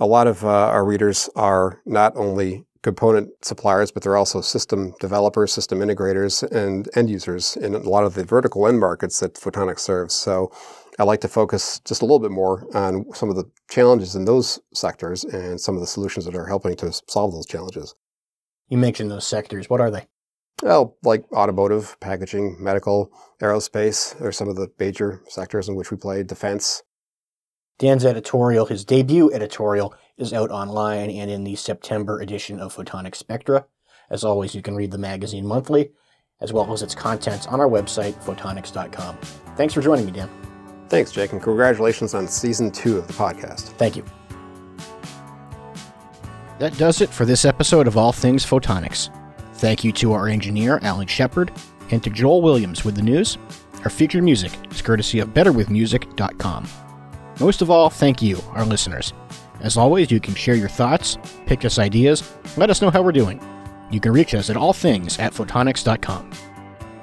A 0.00 0.06
lot 0.06 0.26
of 0.26 0.44
uh, 0.44 0.48
our 0.48 0.84
readers 0.84 1.30
are 1.36 1.80
not 1.86 2.12
only 2.16 2.64
component 2.82 3.30
suppliers, 3.44 3.92
but 3.92 4.02
they're 4.02 4.16
also 4.16 4.40
system 4.40 4.92
developers, 5.00 5.52
system 5.52 5.78
integrators, 5.78 6.42
and 6.50 6.88
end 6.96 7.10
users 7.10 7.56
in 7.56 7.76
a 7.76 7.78
lot 7.78 8.02
of 8.02 8.14
the 8.14 8.24
vertical 8.24 8.66
end 8.66 8.80
markets 8.80 9.20
that 9.20 9.34
Photonics 9.34 9.80
serves. 9.80 10.14
So 10.14 10.52
I 10.98 11.04
like 11.04 11.20
to 11.20 11.28
focus 11.28 11.80
just 11.84 12.02
a 12.02 12.04
little 12.04 12.18
bit 12.18 12.30
more 12.30 12.66
on 12.74 13.04
some 13.14 13.28
of 13.28 13.36
the 13.36 13.50
challenges 13.68 14.14
in 14.14 14.24
those 14.24 14.58
sectors 14.72 15.24
and 15.24 15.60
some 15.60 15.74
of 15.74 15.80
the 15.80 15.86
solutions 15.86 16.24
that 16.24 16.34
are 16.34 16.46
helping 16.46 16.74
to 16.76 16.92
solve 17.06 17.32
those 17.32 17.46
challenges. 17.46 17.94
You 18.68 18.78
mentioned 18.78 19.10
those 19.10 19.26
sectors. 19.26 19.68
What 19.68 19.80
are 19.80 19.90
they? 19.90 20.06
Well, 20.62 20.96
like 21.02 21.30
automotive, 21.32 21.98
packaging, 22.00 22.56
medical, 22.58 23.12
aerospace 23.42 24.18
are 24.22 24.32
some 24.32 24.48
of 24.48 24.56
the 24.56 24.68
major 24.78 25.22
sectors 25.28 25.68
in 25.68 25.74
which 25.74 25.90
we 25.90 25.98
play, 25.98 26.22
defense. 26.22 26.82
Dan's 27.78 28.06
editorial, 28.06 28.64
his 28.64 28.84
debut 28.86 29.30
editorial, 29.32 29.94
is 30.16 30.32
out 30.32 30.50
online 30.50 31.10
and 31.10 31.30
in 31.30 31.44
the 31.44 31.56
September 31.56 32.20
edition 32.20 32.58
of 32.58 32.74
Photonics 32.74 33.16
Spectra. 33.16 33.66
As 34.08 34.24
always, 34.24 34.54
you 34.54 34.62
can 34.62 34.74
read 34.74 34.92
the 34.92 34.98
magazine 34.98 35.46
monthly, 35.46 35.90
as 36.40 36.54
well 36.54 36.72
as 36.72 36.82
its 36.82 36.94
contents 36.94 37.46
on 37.46 37.60
our 37.60 37.68
website, 37.68 38.14
photonics.com. 38.24 39.16
Thanks 39.56 39.74
for 39.74 39.82
joining 39.82 40.06
me, 40.06 40.12
Dan. 40.12 40.30
Thanks, 40.88 41.10
Jake, 41.10 41.32
and 41.32 41.42
congratulations 41.42 42.14
on 42.14 42.28
season 42.28 42.70
two 42.70 42.98
of 42.98 43.06
the 43.06 43.12
podcast. 43.12 43.62
Thank 43.76 43.96
you. 43.96 44.04
That 46.58 46.76
does 46.78 47.00
it 47.00 47.10
for 47.10 47.24
this 47.24 47.44
episode 47.44 47.86
of 47.86 47.96
All 47.96 48.12
Things 48.12 48.46
Photonics. 48.46 49.10
Thank 49.54 49.84
you 49.84 49.92
to 49.92 50.12
our 50.12 50.28
engineer, 50.28 50.78
Alan 50.82 51.06
Shepard, 51.06 51.52
and 51.90 52.02
to 52.02 52.10
Joel 52.10 52.40
Williams 52.40 52.84
with 52.84 52.94
the 52.94 53.02
news. 53.02 53.36
Our 53.84 53.90
featured 53.90 54.24
music 54.24 54.52
is 54.70 54.82
courtesy 54.82 55.18
of 55.18 55.28
BetterWithMusic.com. 55.28 56.66
Most 57.40 57.62
of 57.62 57.70
all, 57.70 57.90
thank 57.90 58.22
you, 58.22 58.40
our 58.52 58.64
listeners. 58.64 59.12
As 59.60 59.76
always, 59.76 60.10
you 60.10 60.20
can 60.20 60.34
share 60.34 60.54
your 60.54 60.68
thoughts, 60.68 61.18
pitch 61.46 61.64
us 61.64 61.78
ideas, 61.78 62.36
let 62.56 62.70
us 62.70 62.80
know 62.80 62.90
how 62.90 63.02
we're 63.02 63.12
doing. 63.12 63.40
You 63.90 64.00
can 64.00 64.12
reach 64.12 64.34
us 64.34 64.50
at 64.50 64.56
allthings 64.56 65.18
at 65.18 65.32
photonics.com. 65.32 66.30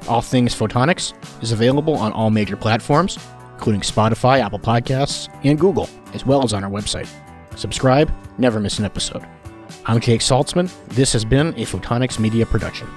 All 0.07 0.21
Things 0.21 0.53
Photonics 0.53 1.13
is 1.41 1.51
available 1.51 1.95
on 1.95 2.11
all 2.11 2.29
major 2.29 2.57
platforms, 2.57 3.17
including 3.63 3.79
Spotify, 3.79 4.41
Apple 4.41 4.59
Podcasts, 4.59 5.33
and 5.45 5.57
Google, 5.57 5.89
as 6.13 6.25
well 6.25 6.43
as 6.43 6.51
on 6.51 6.65
our 6.65 6.69
website. 6.69 7.07
Subscribe, 7.55 8.13
never 8.37 8.59
miss 8.59 8.77
an 8.77 8.83
episode. 8.83 9.25
I'm 9.85 10.01
Jake 10.01 10.19
Saltzman. 10.19 10.69
This 10.89 11.13
has 11.13 11.23
been 11.23 11.47
a 11.53 11.65
Photonics 11.65 12.19
Media 12.19 12.45
production. 12.45 12.89